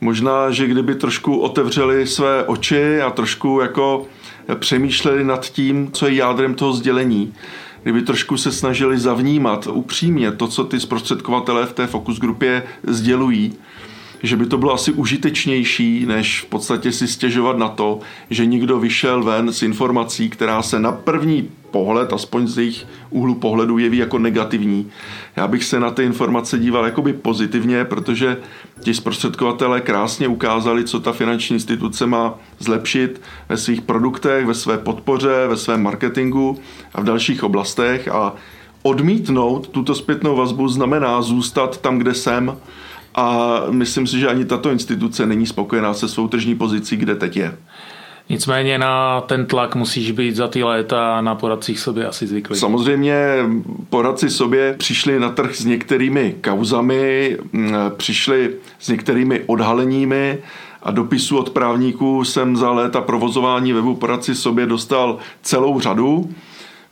Možná, 0.00 0.50
že 0.50 0.66
kdyby 0.66 0.94
trošku 0.94 1.38
otevřeli 1.38 2.06
své 2.06 2.44
oči 2.44 3.00
a 3.00 3.10
trošku 3.10 3.60
jako 3.60 4.06
přemýšleli 4.54 5.24
nad 5.24 5.46
tím, 5.46 5.92
co 5.92 6.06
je 6.06 6.14
jádrem 6.14 6.54
toho 6.54 6.72
sdělení, 6.72 7.34
kdyby 7.82 8.02
trošku 8.02 8.36
se 8.36 8.52
snažili 8.52 8.98
zavnímat 8.98 9.66
upřímně 9.66 10.32
to, 10.32 10.48
co 10.48 10.64
ty 10.64 10.80
zprostředkovatelé 10.80 11.66
v 11.66 11.72
té 11.72 11.86
fokus 11.86 12.18
grupě 12.18 12.62
sdělují, 12.82 13.52
že 14.22 14.36
by 14.36 14.46
to 14.46 14.58
bylo 14.58 14.74
asi 14.74 14.92
užitečnější, 14.92 16.06
než 16.06 16.40
v 16.40 16.46
podstatě 16.46 16.92
si 16.92 17.08
stěžovat 17.08 17.58
na 17.58 17.68
to, 17.68 18.00
že 18.30 18.46
někdo 18.46 18.78
vyšel 18.78 19.22
ven 19.22 19.52
s 19.52 19.62
informací, 19.62 20.30
která 20.30 20.62
se 20.62 20.80
na 20.80 20.92
první 20.92 21.48
pohled, 21.70 22.12
aspoň 22.12 22.46
z 22.46 22.58
jejich 22.58 22.86
úhlu 23.10 23.34
pohledu, 23.34 23.78
jeví 23.78 23.98
jako 23.98 24.18
negativní. 24.18 24.90
Já 25.36 25.48
bych 25.48 25.64
se 25.64 25.80
na 25.80 25.90
ty 25.90 26.04
informace 26.04 26.58
díval 26.58 26.84
jakoby 26.84 27.12
pozitivně, 27.12 27.84
protože 27.84 28.36
ti 28.80 28.94
zprostředkovatelé 28.94 29.80
krásně 29.80 30.28
ukázali, 30.28 30.84
co 30.84 31.00
ta 31.00 31.12
finanční 31.12 31.54
instituce 31.54 32.06
má 32.06 32.34
zlepšit 32.58 33.20
ve 33.48 33.56
svých 33.56 33.82
produktech, 33.82 34.46
ve 34.46 34.54
své 34.54 34.78
podpoře, 34.78 35.46
ve 35.48 35.56
svém 35.56 35.82
marketingu 35.82 36.58
a 36.94 37.00
v 37.00 37.04
dalších 37.04 37.44
oblastech 37.44 38.08
a 38.08 38.34
odmítnout 38.82 39.68
tuto 39.68 39.94
zpětnou 39.94 40.36
vazbu 40.36 40.68
znamená 40.68 41.22
zůstat 41.22 41.80
tam, 41.80 41.98
kde 41.98 42.14
jsem 42.14 42.56
a 43.14 43.60
myslím 43.70 44.06
si, 44.06 44.20
že 44.20 44.28
ani 44.28 44.44
tato 44.44 44.70
instituce 44.70 45.26
není 45.26 45.46
spokojená 45.46 45.94
se 45.94 46.08
svou 46.08 46.28
tržní 46.28 46.54
pozicí, 46.54 46.96
kde 46.96 47.14
teď 47.14 47.36
je. 47.36 47.56
Nicméně 48.28 48.78
na 48.78 49.20
ten 49.20 49.46
tlak 49.46 49.74
musíš 49.74 50.10
být 50.10 50.36
za 50.36 50.48
ty 50.48 50.62
léta 50.62 51.20
na 51.20 51.34
poradcích 51.34 51.80
sobě 51.80 52.06
asi 52.06 52.26
zvyklý. 52.26 52.56
Samozřejmě 52.56 53.16
poradci 53.88 54.30
sobě 54.30 54.74
přišli 54.78 55.20
na 55.20 55.30
trh 55.30 55.56
s 55.56 55.64
některými 55.64 56.34
kauzami, 56.40 57.36
přišli 57.96 58.54
s 58.78 58.88
některými 58.88 59.40
odhaleními 59.46 60.38
a 60.82 60.90
dopisů 60.90 61.38
od 61.38 61.50
právníků 61.50 62.24
jsem 62.24 62.56
za 62.56 62.70
léta 62.70 63.00
provozování 63.00 63.72
webu 63.72 63.94
poradci 63.94 64.34
sobě 64.34 64.66
dostal 64.66 65.18
celou 65.42 65.80
řadu. 65.80 66.30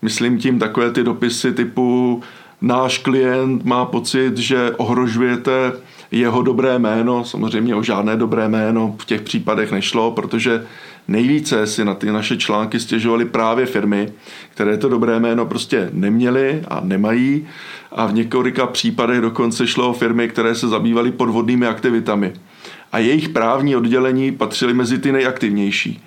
Myslím 0.03 0.39
tím 0.39 0.59
takové 0.59 0.91
ty 0.91 1.05
dopisy 1.05 1.53
typu 1.53 2.23
náš 2.61 2.99
klient 2.99 3.65
má 3.65 3.85
pocit, 3.85 4.37
že 4.37 4.71
ohrožujete 4.77 5.73
jeho 6.11 6.43
dobré 6.43 6.79
jméno, 6.79 7.25
samozřejmě 7.25 7.75
o 7.75 7.83
žádné 7.83 8.17
dobré 8.17 8.49
jméno 8.49 8.97
v 8.99 9.05
těch 9.05 9.23
případech 9.23 9.73
nešlo, 9.73 10.11
protože 10.11 10.67
nejvíce 11.09 11.67
si 11.67 11.85
na 11.85 11.95
ty 11.95 12.13
naše 12.13 12.37
články 12.37 12.81
stěžovaly 12.81 13.25
právě 13.25 13.67
firmy, 13.67 14.13
které 14.51 14.77
to 14.77 14.89
dobré 14.89 15.21
jméno 15.21 15.47
prostě 15.47 15.91
neměly 15.93 16.63
a 16.69 16.81
nemají 16.85 17.47
a 17.93 18.07
v 18.07 18.15
několika 18.15 18.67
případech 18.67 19.21
dokonce 19.21 19.67
šlo 19.67 19.91
o 19.91 19.93
firmy, 19.93 20.29
které 20.29 20.55
se 20.55 20.69
zabývaly 20.69 21.13
podvodnými 21.13 21.67
aktivitami. 21.67 22.33
A 22.93 22.99
jejich 22.99 23.29
právní 23.29 23.77
oddělení 23.77 24.33
patřily 24.33 24.75
mezi 24.75 24.99
ty 24.99 25.13
nejaktivnější. 25.13 26.03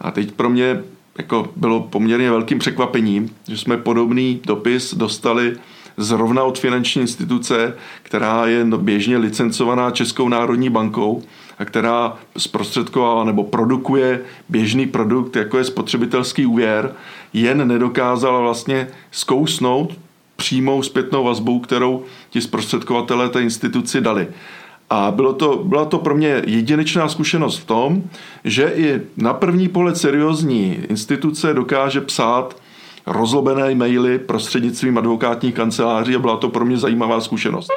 A 0.00 0.10
teď 0.10 0.32
pro 0.32 0.50
mě 0.50 0.82
jako 1.18 1.52
bylo 1.56 1.80
poměrně 1.80 2.30
velkým 2.30 2.58
překvapením, 2.58 3.30
že 3.48 3.58
jsme 3.58 3.76
podobný 3.76 4.40
dopis 4.46 4.94
dostali 4.94 5.56
zrovna 5.96 6.42
od 6.42 6.58
finanční 6.58 7.00
instituce, 7.00 7.74
která 8.02 8.46
je 8.46 8.64
běžně 8.64 9.18
licencovaná 9.18 9.90
Českou 9.90 10.28
národní 10.28 10.70
bankou 10.70 11.22
a 11.58 11.64
která 11.64 12.16
zprostředkovala 12.38 13.24
nebo 13.24 13.44
produkuje 13.44 14.20
běžný 14.48 14.86
produkt, 14.86 15.36
jako 15.36 15.58
je 15.58 15.64
spotřebitelský 15.64 16.46
úvěr, 16.46 16.94
jen 17.32 17.68
nedokázala 17.68 18.40
vlastně 18.40 18.88
zkousnout 19.10 19.98
přímou 20.36 20.82
zpětnou 20.82 21.24
vazbu, 21.24 21.60
kterou 21.60 22.02
ti 22.30 22.40
zprostředkovatelé 22.40 23.28
té 23.28 23.42
instituci 23.42 24.00
dali. 24.00 24.28
A 24.90 25.10
bylo 25.10 25.32
to, 25.32 25.62
byla 25.64 25.84
to 25.84 25.98
pro 25.98 26.14
mě 26.14 26.42
jedinečná 26.46 27.08
zkušenost 27.08 27.58
v 27.58 27.64
tom, 27.64 28.02
že 28.44 28.72
i 28.76 29.00
na 29.16 29.34
první 29.34 29.68
pohled 29.68 29.96
seriózní 29.96 30.78
instituce 30.88 31.54
dokáže 31.54 32.00
psát 32.00 32.56
rozlobené 33.06 33.70
e-maily 33.70 34.18
prostřednictvím 34.18 34.98
advokátních 34.98 35.54
kanceláří 35.54 36.16
a 36.16 36.18
byla 36.18 36.36
to 36.36 36.48
pro 36.48 36.64
mě 36.64 36.76
zajímavá 36.76 37.20
zkušenost. 37.20 37.68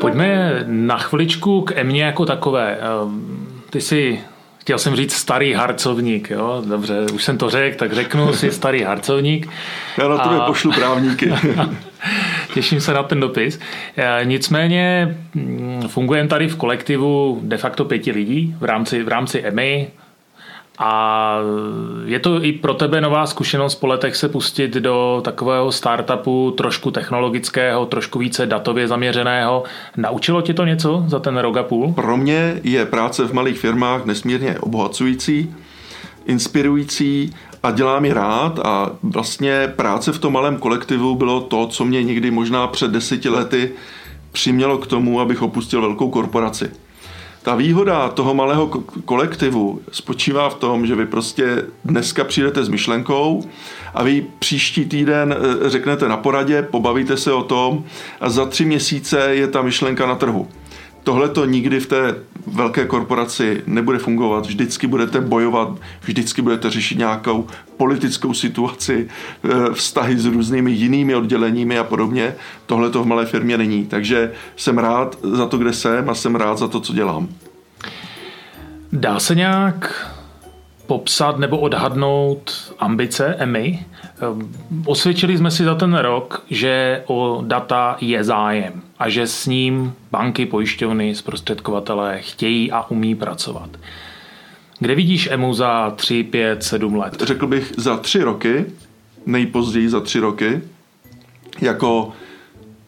Pojďme 0.00 0.60
na 0.66 0.98
chviličku 0.98 1.62
k 1.62 1.72
Emě 1.76 2.04
jako 2.04 2.26
takové. 2.26 2.78
Ehm, 2.80 3.46
ty 3.70 3.80
si 3.80 4.20
chtěl 4.58 4.78
jsem 4.78 4.96
říct 4.96 5.12
starý 5.12 5.52
harcovník, 5.52 6.30
jo? 6.30 6.62
Dobře, 6.68 7.06
už 7.14 7.24
jsem 7.24 7.38
to 7.38 7.50
řekl, 7.50 7.78
tak 7.78 7.92
řeknu 7.92 8.32
si 8.32 8.50
starý 8.50 8.82
harcovník. 8.82 9.48
Já 9.98 10.08
na 10.08 10.18
tebe 10.18 10.36
a... 10.36 10.46
pošlu 10.46 10.72
právníky. 10.72 11.32
Těším 12.54 12.80
se 12.80 12.94
na 12.94 13.02
ten 13.02 13.20
dopis. 13.20 13.60
E, 13.96 14.24
nicméně 14.24 15.16
mm, 15.34 15.82
fungujeme 15.86 16.28
tady 16.28 16.48
v 16.48 16.56
kolektivu 16.56 17.40
de 17.42 17.56
facto 17.56 17.84
pěti 17.84 18.12
lidí 18.12 18.54
v 18.60 18.64
rámci, 18.64 19.02
v 19.02 19.08
rámci 19.08 19.40
EMI. 19.40 19.88
A 20.82 21.36
je 22.04 22.18
to 22.18 22.44
i 22.44 22.52
pro 22.52 22.74
tebe 22.74 23.00
nová 23.00 23.26
zkušenost 23.26 23.74
po 23.74 23.86
letech 23.86 24.16
se 24.16 24.28
pustit 24.28 24.74
do 24.74 25.20
takového 25.24 25.72
startupu 25.72 26.50
trošku 26.50 26.90
technologického, 26.90 27.86
trošku 27.86 28.18
více 28.18 28.46
datově 28.46 28.88
zaměřeného. 28.88 29.64
Naučilo 29.96 30.42
ti 30.42 30.54
to 30.54 30.64
něco 30.64 31.04
za 31.06 31.18
ten 31.18 31.38
rok 31.38 31.56
a 31.56 31.62
půl? 31.62 31.92
Pro 31.92 32.16
mě 32.16 32.60
je 32.64 32.86
práce 32.86 33.24
v 33.24 33.32
malých 33.32 33.58
firmách 33.58 34.04
nesmírně 34.04 34.58
obohacující, 34.58 35.54
inspirující 36.26 37.34
a 37.62 37.70
dělá 37.70 38.00
mi 38.00 38.12
rád 38.12 38.58
a 38.58 38.90
vlastně 39.02 39.72
práce 39.76 40.12
v 40.12 40.18
tom 40.18 40.32
malém 40.32 40.56
kolektivu 40.56 41.14
bylo 41.14 41.40
to, 41.40 41.66
co 41.66 41.84
mě 41.84 42.02
někdy 42.02 42.30
možná 42.30 42.66
před 42.66 42.90
deseti 42.90 43.28
lety 43.28 43.72
přimělo 44.32 44.78
k 44.78 44.86
tomu, 44.86 45.20
abych 45.20 45.42
opustil 45.42 45.80
velkou 45.80 46.10
korporaci. 46.10 46.70
Ta 47.42 47.54
výhoda 47.54 48.08
toho 48.08 48.34
malého 48.34 48.66
kolektivu 49.04 49.80
spočívá 49.92 50.50
v 50.50 50.54
tom, 50.54 50.86
že 50.86 50.94
vy 50.94 51.06
prostě 51.06 51.64
dneska 51.84 52.24
přijdete 52.24 52.64
s 52.64 52.68
myšlenkou 52.68 53.44
a 53.94 54.02
vy 54.02 54.26
příští 54.38 54.84
týden 54.84 55.34
e, 55.66 55.70
řeknete 55.70 56.08
na 56.08 56.16
poradě, 56.16 56.62
pobavíte 56.62 57.16
se 57.16 57.32
o 57.32 57.42
tom 57.42 57.84
a 58.20 58.30
za 58.30 58.46
tři 58.46 58.64
měsíce 58.64 59.34
je 59.34 59.46
ta 59.48 59.62
myšlenka 59.62 60.06
na 60.06 60.14
trhu. 60.14 60.48
Tohle 61.04 61.28
to 61.28 61.44
nikdy 61.44 61.80
v 61.80 61.86
té 61.86 62.14
velké 62.46 62.86
korporaci 62.86 63.62
nebude 63.66 63.98
fungovat. 63.98 64.46
Vždycky 64.46 64.86
budete 64.86 65.20
bojovat, 65.20 65.68
vždycky 66.00 66.42
budete 66.42 66.70
řešit 66.70 66.98
nějakou 66.98 67.46
politickou 67.76 68.34
situaci, 68.34 69.08
e, 69.44 69.74
vztahy 69.74 70.18
s 70.18 70.26
různými 70.26 70.70
jinými 70.70 71.14
odděleními 71.14 71.78
a 71.78 71.84
podobně. 71.84 72.34
Tohle 72.66 72.90
to 72.90 73.02
v 73.02 73.06
malé 73.06 73.26
firmě 73.26 73.58
není. 73.58 73.86
Takže 73.86 74.32
jsem 74.56 74.78
rád 74.78 75.18
za 75.22 75.46
to, 75.46 75.58
kde 75.58 75.72
jsem 75.72 76.10
a 76.10 76.14
jsem 76.14 76.34
rád 76.34 76.58
za 76.58 76.68
to, 76.68 76.80
co 76.80 76.92
dělám. 76.92 77.28
Dá 78.92 79.20
se 79.20 79.34
nějak 79.34 80.10
popsat 80.86 81.38
nebo 81.38 81.58
odhadnout 81.58 82.74
ambice 82.78 83.34
EMI? 83.38 83.86
Osvědčili 84.86 85.38
jsme 85.38 85.50
si 85.50 85.64
za 85.64 85.74
ten 85.74 85.94
rok, 85.94 86.44
že 86.50 87.02
o 87.06 87.42
data 87.46 87.96
je 88.00 88.24
zájem 88.24 88.82
a 88.98 89.08
že 89.08 89.26
s 89.26 89.46
ním 89.46 89.92
banky, 90.10 90.46
pojišťovny, 90.46 91.14
zprostředkovatelé 91.14 92.18
chtějí 92.20 92.72
a 92.72 92.90
umí 92.90 93.14
pracovat. 93.14 93.70
Kde 94.78 94.94
vidíš 94.94 95.28
EMU 95.32 95.54
za 95.54 95.90
3, 95.90 96.22
5, 96.22 96.62
7 96.62 96.94
let? 96.94 97.22
Řekl 97.22 97.46
bych 97.46 97.72
za 97.76 97.96
3 97.96 98.22
roky, 98.22 98.66
nejpozději 99.26 99.88
za 99.88 100.00
3 100.00 100.18
roky, 100.18 100.60
jako 101.60 102.12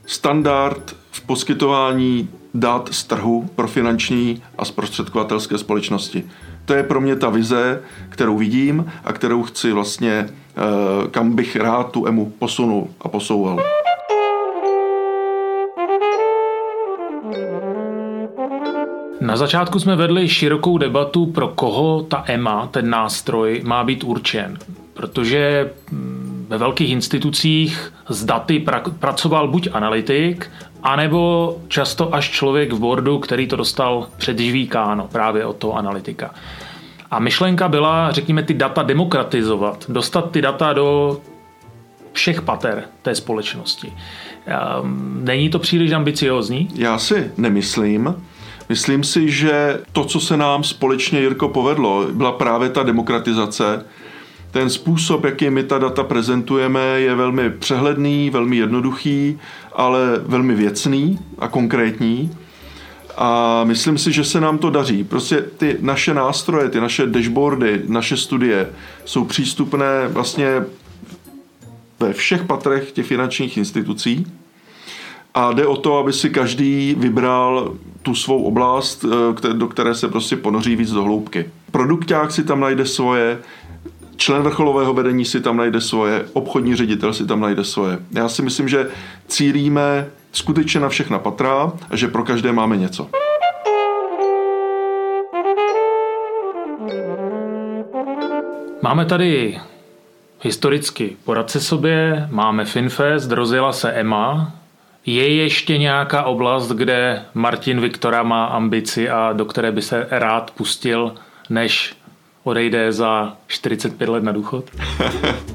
standard 0.07 0.97
v 1.11 1.21
poskytování 1.21 2.29
dat 2.55 2.89
z 2.93 3.05
trhu 3.05 3.51
pro 3.57 3.69
finanční 3.69 4.43
a 4.59 4.65
zprostředkovatelské 4.65 5.59
společnosti. 5.59 6.25
To 6.65 6.75
je 6.75 6.83
pro 6.83 7.01
mě 7.01 7.17
ta 7.17 7.31
vize, 7.31 7.83
kterou 8.09 8.39
vidím 8.39 8.93
a 9.05 9.13
kterou 9.13 9.43
chci 9.43 9.73
vlastně, 9.73 10.29
kam 11.11 11.37
bych 11.37 11.57
rád 11.57 11.91
tu 11.91 12.07
EMU 12.07 12.33
posunul 12.39 12.89
a 13.01 13.09
posouval. 13.09 13.63
Na 19.21 19.37
začátku 19.37 19.79
jsme 19.79 19.97
vedli 19.97 20.29
širokou 20.29 20.79
debatu, 20.79 21.27
pro 21.27 21.49
koho 21.49 22.03
ta 22.03 22.25
EMA, 22.27 22.67
ten 22.67 22.91
nástroj, 22.91 23.61
má 23.65 23.85
být 23.85 24.05
určen. 24.05 24.59
Protože 24.95 25.71
mm, 25.91 26.47
ve 26.49 26.59
velkých 26.59 26.91
institucích 26.91 27.93
s 28.09 28.25
daty 28.25 28.59
pra- 28.67 28.93
pracoval 28.99 29.49
buď 29.49 29.69
analytik, 29.73 30.51
anebo 30.83 31.57
často 31.69 32.15
až 32.15 32.31
člověk 32.31 32.73
v 32.73 32.79
boardu, 32.79 33.19
který 33.19 33.47
to 33.47 33.57
dostal 33.57 34.09
předžvíkáno 34.17 35.09
právě 35.13 35.47
od 35.47 35.57
toho 35.57 35.77
analytika. 35.77 36.31
A 37.13 37.19
myšlenka 37.19 37.69
byla, 37.69 38.13
řekněme, 38.13 38.43
ty 38.43 38.55
data 38.55 38.83
demokratizovat, 38.83 39.85
dostat 39.89 40.31
ty 40.31 40.43
data 40.43 40.73
do 40.73 41.21
všech 42.13 42.43
pater 42.43 42.85
té 43.03 43.15
společnosti. 43.15 43.93
Ehm, 44.47 45.21
není 45.25 45.51
to 45.51 45.59
příliš 45.59 45.93
ambiciozní? 45.93 46.69
Já 46.75 46.99
si 46.99 47.31
nemyslím. 47.37 48.15
Myslím 48.69 49.05
si, 49.05 49.31
že 49.31 49.81
to, 49.93 50.05
co 50.05 50.21
se 50.21 50.37
nám 50.37 50.65
společně, 50.65 51.21
Jirko, 51.21 51.49
povedlo, 51.49 52.07
byla 52.13 52.33
právě 52.33 52.69
ta 52.69 52.83
demokratizace. 52.83 53.85
Ten 54.51 54.71
způsob, 54.71 55.25
jaký 55.25 55.51
my 55.51 55.63
ta 55.63 55.79
data 55.79 56.03
prezentujeme, 56.03 56.81
je 56.81 57.15
velmi 57.15 57.51
přehledný, 57.51 58.31
velmi 58.31 58.57
jednoduchý, 58.57 59.39
ale 59.73 60.01
velmi 60.27 60.55
věcný 60.55 61.19
a 61.39 61.49
konkrétní. 61.49 62.31
A 63.17 63.61
myslím 63.65 63.99
si, 63.99 64.13
že 64.13 64.25
se 64.25 64.41
nám 64.41 64.59
to 64.59 64.71
daří. 64.71 65.05
Prostě 65.05 65.45
ty 65.57 65.77
naše 65.81 66.15
nástroje, 66.15 66.69
ty 66.69 66.81
naše 66.81 67.07
dashboardy, 67.07 67.83
naše 67.89 68.17
studie 68.17 68.71
jsou 69.05 69.25
přístupné 69.25 70.09
vlastně 70.09 70.65
ve 72.01 72.13
všech 72.13 72.45
patrech 72.45 72.93
těch 72.93 73.07
finančních 73.07 73.57
institucí. 73.57 74.27
A 75.35 75.53
jde 75.53 75.67
o 75.67 75.77
to, 75.77 75.99
aby 75.99 76.13
si 76.13 76.31
každý 76.31 76.95
vybral 76.99 77.75
tu 78.03 78.15
svou 78.15 78.43
oblast, 78.43 79.05
eh, 79.05 79.53
do 79.53 79.69
které 79.69 79.95
se 79.95 80.09
prostě 80.09 80.37
ponoří 80.37 80.77
víc 80.77 80.91
do 80.91 81.03
hloubky. 81.03 81.51
Produkták 81.71 82.33
si 82.33 82.45
tam 82.45 82.61
najde 82.61 82.87
svoje, 82.87 83.39
člen 84.17 84.43
vrcholového 84.43 84.95
vedení 84.95 85.25
si 85.25 85.41
tam 85.41 85.57
najde 85.57 85.81
svoje, 85.81 86.27
obchodní 86.33 86.77
ředitel 86.77 87.15
si 87.15 87.27
tam 87.27 87.41
najde 87.41 87.65
svoje. 87.65 87.99
Já 88.11 88.29
si 88.29 88.43
myslím, 88.43 88.69
že 88.69 88.89
cílíme 89.29 90.07
skutečně 90.33 90.81
na 90.81 90.89
všechna 90.89 91.19
patra 91.19 91.73
a 91.91 91.97
že 91.97 92.09
pro 92.09 92.25
každé 92.25 92.53
máme 92.53 92.77
něco. 92.77 93.09
Máme 98.83 99.05
tady 99.05 99.61
historicky 100.43 101.17
poradce 101.25 101.61
sobě, 101.61 102.29
máme 102.31 102.65
Finfest, 102.65 103.33
rozjela 103.33 103.73
se 103.73 103.93
EMA. 103.93 104.53
Je 105.07 105.35
ještě 105.35 105.79
nějaká 105.79 106.23
oblast, 106.23 106.69
kde 106.69 107.23
Martin 107.35 107.81
Viktora 107.81 108.23
má 108.23 108.45
ambici 108.45 109.11
a 109.11 109.33
do 109.33 109.45
které 109.45 109.73
by 109.73 109.83
se 109.83 110.07
rád 110.11 110.51
pustil, 110.51 111.15
než 111.51 111.97
odejde 112.45 112.93
za 112.93 113.37
45 113.47 114.09
let 114.09 114.25
na 114.25 114.33
důchod? 114.33 114.65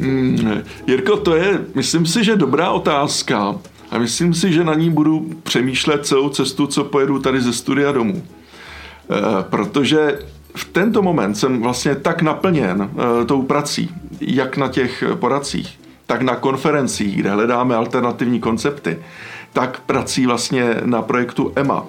Hmm, 0.00 0.62
Jirko, 0.86 1.16
to 1.16 1.36
je, 1.36 1.60
myslím 1.74 2.06
si, 2.06 2.24
že 2.24 2.36
dobrá 2.36 2.70
otázka 2.70 3.54
a 3.90 3.98
myslím 3.98 4.34
si, 4.34 4.52
že 4.52 4.64
na 4.64 4.74
ní 4.74 4.90
budu 4.90 5.30
přemýšlet 5.42 6.06
celou 6.06 6.28
cestu, 6.28 6.66
co 6.66 6.84
pojedu 6.84 7.18
tady 7.18 7.40
ze 7.40 7.52
studia 7.52 7.92
domů. 7.92 8.22
E, 8.22 9.42
protože 9.42 10.18
v 10.56 10.64
tento 10.64 11.02
moment 11.02 11.34
jsem 11.34 11.62
vlastně 11.62 11.94
tak 11.94 12.22
naplněn 12.22 12.90
e, 13.22 13.24
tou 13.24 13.42
prací, 13.42 13.90
jak 14.20 14.56
na 14.56 14.68
těch 14.68 15.04
poradcích, 15.14 15.78
tak 16.06 16.22
na 16.22 16.36
konferencích, 16.36 17.16
kde 17.16 17.30
hledáme 17.30 17.74
alternativní 17.74 18.40
koncepty, 18.40 18.98
tak 19.52 19.80
prací 19.80 20.26
vlastně 20.26 20.74
na 20.84 21.02
projektu 21.02 21.52
EMA 21.56 21.86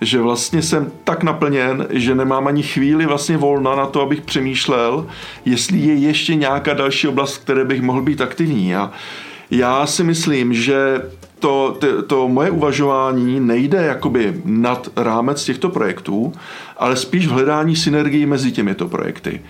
že 0.00 0.20
vlastně 0.20 0.62
jsem 0.62 0.92
tak 1.04 1.22
naplněn, 1.22 1.86
že 1.90 2.14
nemám 2.14 2.46
ani 2.46 2.62
chvíli 2.62 3.06
vlastně 3.06 3.36
volna 3.36 3.76
na 3.76 3.86
to, 3.86 4.00
abych 4.00 4.20
přemýšlel, 4.20 5.06
jestli 5.44 5.78
je 5.78 5.94
ještě 5.94 6.34
nějaká 6.34 6.74
další 6.74 7.08
oblast, 7.08 7.38
které 7.38 7.64
bych 7.64 7.82
mohl 7.82 8.02
být 8.02 8.20
aktivní. 8.20 8.76
A 8.76 8.92
já 9.50 9.86
si 9.86 10.04
myslím, 10.04 10.54
že 10.54 11.02
to, 11.38 11.76
to, 11.78 12.02
to 12.02 12.28
moje 12.28 12.50
uvažování 12.50 13.40
nejde 13.40 13.82
jakoby 13.82 14.40
nad 14.44 14.88
rámec 14.96 15.44
těchto 15.44 15.68
projektů, 15.68 16.32
ale 16.76 16.96
spíš 16.96 17.26
v 17.26 17.30
hledání 17.30 17.76
synergii 17.76 18.26
mezi 18.26 18.52
těmito 18.52 18.88
projekty. 18.88 19.40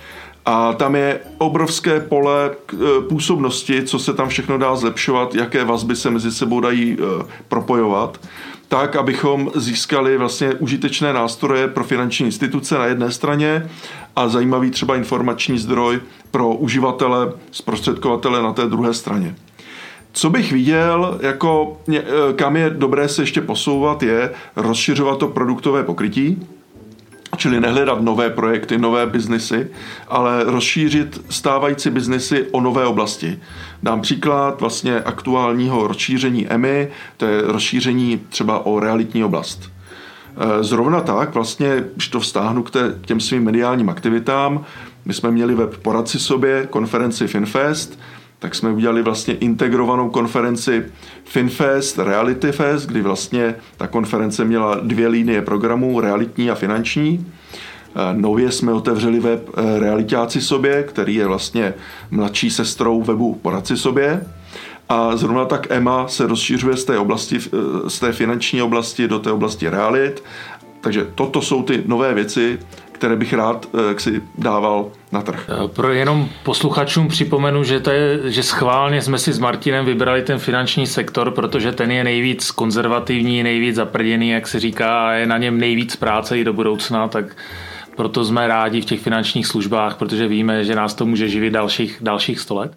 A 0.47 0.73
tam 0.73 0.97
je 0.97 1.21
obrovské 1.39 2.01
pole 2.01 2.51
e, 2.51 2.77
působnosti, 3.09 3.83
co 3.83 3.99
se 3.99 4.15
tam 4.15 4.29
všechno 4.29 4.59
dá 4.59 4.77
zlepšovat, 4.77 5.35
jaké 5.35 5.65
vazby 5.65 5.97
se 5.97 6.11
mezi 6.11 6.33
sebou 6.33 6.61
dají 6.61 6.93
e, 6.93 7.25
propojovat 7.49 8.19
tak, 8.69 8.97
abychom 8.97 9.51
získali 9.55 10.19
vlastně 10.19 10.55
užitečné 10.55 11.13
nástroje 11.13 11.69
pro 11.69 11.85
finanční 11.85 12.27
instituce 12.27 12.79
na 12.79 12.87
jedné 12.87 13.11
straně 13.11 13.71
a 14.17 14.29
zajímavý 14.29 14.71
třeba 14.71 14.97
informační 14.97 15.59
zdroj 15.59 16.01
pro 16.31 16.55
uživatele, 16.55 17.33
zprostředkovatele 17.51 18.43
na 18.43 18.53
té 18.53 18.67
druhé 18.67 18.95
straně. 18.95 19.35
Co 20.13 20.31
bych 20.31 20.53
viděl, 20.53 21.19
jako 21.23 21.81
e, 21.95 22.03
kam 22.37 22.57
je 22.57 22.71
dobré 22.71 23.09
se 23.09 23.23
ještě 23.23 23.41
posouvat, 23.41 24.03
je 24.03 24.31
rozšiřovat 24.57 25.19
to 25.19 25.29
produktové 25.29 25.83
pokrytí, 25.83 26.47
čili 27.37 27.61
nehledat 27.61 28.01
nové 28.01 28.31
projekty, 28.31 28.79
nové 28.79 29.07
biznesy, 29.07 29.71
ale 30.09 30.45
rozšířit 30.45 31.25
stávající 31.31 31.91
biznesy 31.91 32.47
o 32.51 32.61
nové 32.61 32.87
oblasti. 32.87 33.39
Dám 33.83 34.01
příklad 34.01 34.61
vlastně 34.61 35.01
aktuálního 35.01 35.87
rozšíření 35.87 36.47
EMI, 36.49 36.89
to 37.17 37.27
je 37.27 37.43
rozšíření 37.43 38.21
třeba 38.29 38.67
o 38.67 38.81
realitní 38.81 39.25
oblast. 39.25 39.71
E, 40.37 40.65
zrovna 40.65 41.01
tak, 41.01 41.35
vlastně, 41.35 41.85
když 41.95 42.09
to 42.09 42.21
vztáhnu 42.21 42.63
k 42.63 42.71
těm 43.07 43.21
svým 43.21 43.45
mediálním 43.45 43.89
aktivitám, 43.89 44.65
my 45.05 45.15
jsme 45.15 45.31
měli 45.31 45.55
web 45.55 45.77
Poradci 45.77 46.19
sobě, 46.19 46.67
konferenci 46.71 47.27
FinFest, 47.27 47.99
tak 48.45 48.55
jsme 48.55 48.71
udělali 48.71 49.03
vlastně 49.03 49.35
integrovanou 49.35 50.11
konferenci 50.11 50.85
FinFest, 51.25 51.99
Reality 51.99 52.53
Fest, 52.53 52.87
kdy 52.87 53.03
vlastně 53.03 53.55
ta 53.77 53.87
konference 53.87 54.45
měla 54.45 54.75
dvě 54.83 55.09
linie 55.09 55.43
programů, 55.43 56.01
realitní 56.01 56.51
a 56.51 56.55
finanční. 56.55 57.27
Eh, 57.97 58.15
nově 58.15 58.53
jsme 58.53 58.73
otevřeli 58.73 59.21
web 59.21 59.51
eh, 59.57 59.79
Realitáci 59.79 60.41
sobě, 60.41 60.83
který 60.83 61.15
je 61.15 61.27
vlastně 61.27 61.75
mladší 62.11 62.51
sestrou 62.51 63.03
webu 63.03 63.35
Poradci 63.35 63.77
sobě. 63.77 64.27
A 64.89 65.17
zrovna 65.17 65.45
tak 65.45 65.67
EMA 65.71 66.09
se 66.09 66.27
rozšiřuje 66.27 66.77
z 66.77 66.85
té, 66.85 66.99
oblasti, 66.99 67.39
eh, 67.39 67.91
z 67.91 68.01
té 68.01 68.13
finanční 68.13 68.63
oblasti 68.63 69.09
do 69.09 69.19
té 69.19 69.33
oblasti 69.33 69.69
realit. 69.69 70.25
Takže 70.81 71.07
toto 71.15 71.43
jsou 71.43 71.63
ty 71.63 71.83
nové 71.87 72.15
věci, 72.15 72.59
které 72.93 73.17
bych 73.17 73.33
rád 73.33 73.69
si 73.99 74.23
dával 74.39 74.91
na 75.15 75.23
trh. 75.23 75.51
Pro 75.67 75.93
jenom 75.93 76.29
posluchačům 76.43 77.09
připomenu, 77.09 77.65
že, 77.65 77.81
to 77.81 77.91
je, 77.91 78.31
že 78.31 78.43
schválně 78.43 79.03
jsme 79.03 79.19
si 79.19 79.33
s 79.33 79.39
Martinem 79.39 79.85
vybrali 79.85 80.23
ten 80.23 80.39
finanční 80.39 80.87
sektor, 80.87 81.31
protože 81.31 81.73
ten 81.73 81.91
je 81.91 82.05
nejvíc 82.05 82.51
konzervativní, 82.51 83.43
nejvíc 83.43 83.77
zaprděný, 83.77 84.31
jak 84.31 84.49
se 84.49 84.61
říká, 84.61 85.09
a 85.09 85.13
je 85.13 85.27
na 85.27 85.39
něm 85.39 85.59
nejvíc 85.59 85.97
práce 85.97 86.39
i 86.39 86.45
do 86.45 86.53
budoucna, 86.53 87.09
tak 87.09 87.37
proto 87.97 88.25
jsme 88.25 88.49
rádi 88.49 88.81
v 88.81 88.85
těch 88.85 89.01
finančních 89.01 89.47
službách, 89.47 89.97
protože 89.97 90.29
víme, 90.29 90.65
že 90.65 90.75
nás 90.75 90.95
to 90.95 91.07
může 91.07 91.29
živit 91.29 91.51
dalších, 91.51 91.99
dalších 92.01 92.41
100 92.41 92.55
let. 92.55 92.73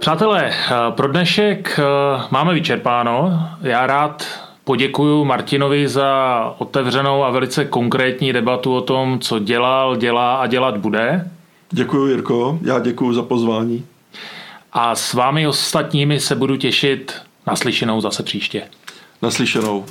Přátelé, 0.00 0.52
pro 0.90 1.08
dnešek 1.08 1.78
eh, 1.78 2.22
máme 2.30 2.54
vyčerpáno. 2.54 3.48
Já 3.60 3.86
rád 3.86 4.49
poděkuji 4.70 5.24
Martinovi 5.24 5.88
za 5.88 6.54
otevřenou 6.58 7.24
a 7.24 7.30
velice 7.30 7.64
konkrétní 7.64 8.32
debatu 8.32 8.74
o 8.74 8.80
tom, 8.80 9.18
co 9.18 9.38
dělal, 9.38 9.96
dělá 9.96 10.36
a 10.36 10.46
dělat 10.46 10.76
bude. 10.76 11.30
Děkuji, 11.70 12.06
Jirko. 12.06 12.58
Já 12.62 12.78
děkuji 12.78 13.12
za 13.12 13.22
pozvání. 13.22 13.84
A 14.72 14.94
s 14.94 15.14
vámi 15.14 15.46
ostatními 15.46 16.20
se 16.20 16.34
budu 16.34 16.56
těšit 16.56 17.12
naslyšenou 17.46 18.00
zase 18.00 18.22
příště. 18.22 18.62
Naslyšenou. 19.22 19.84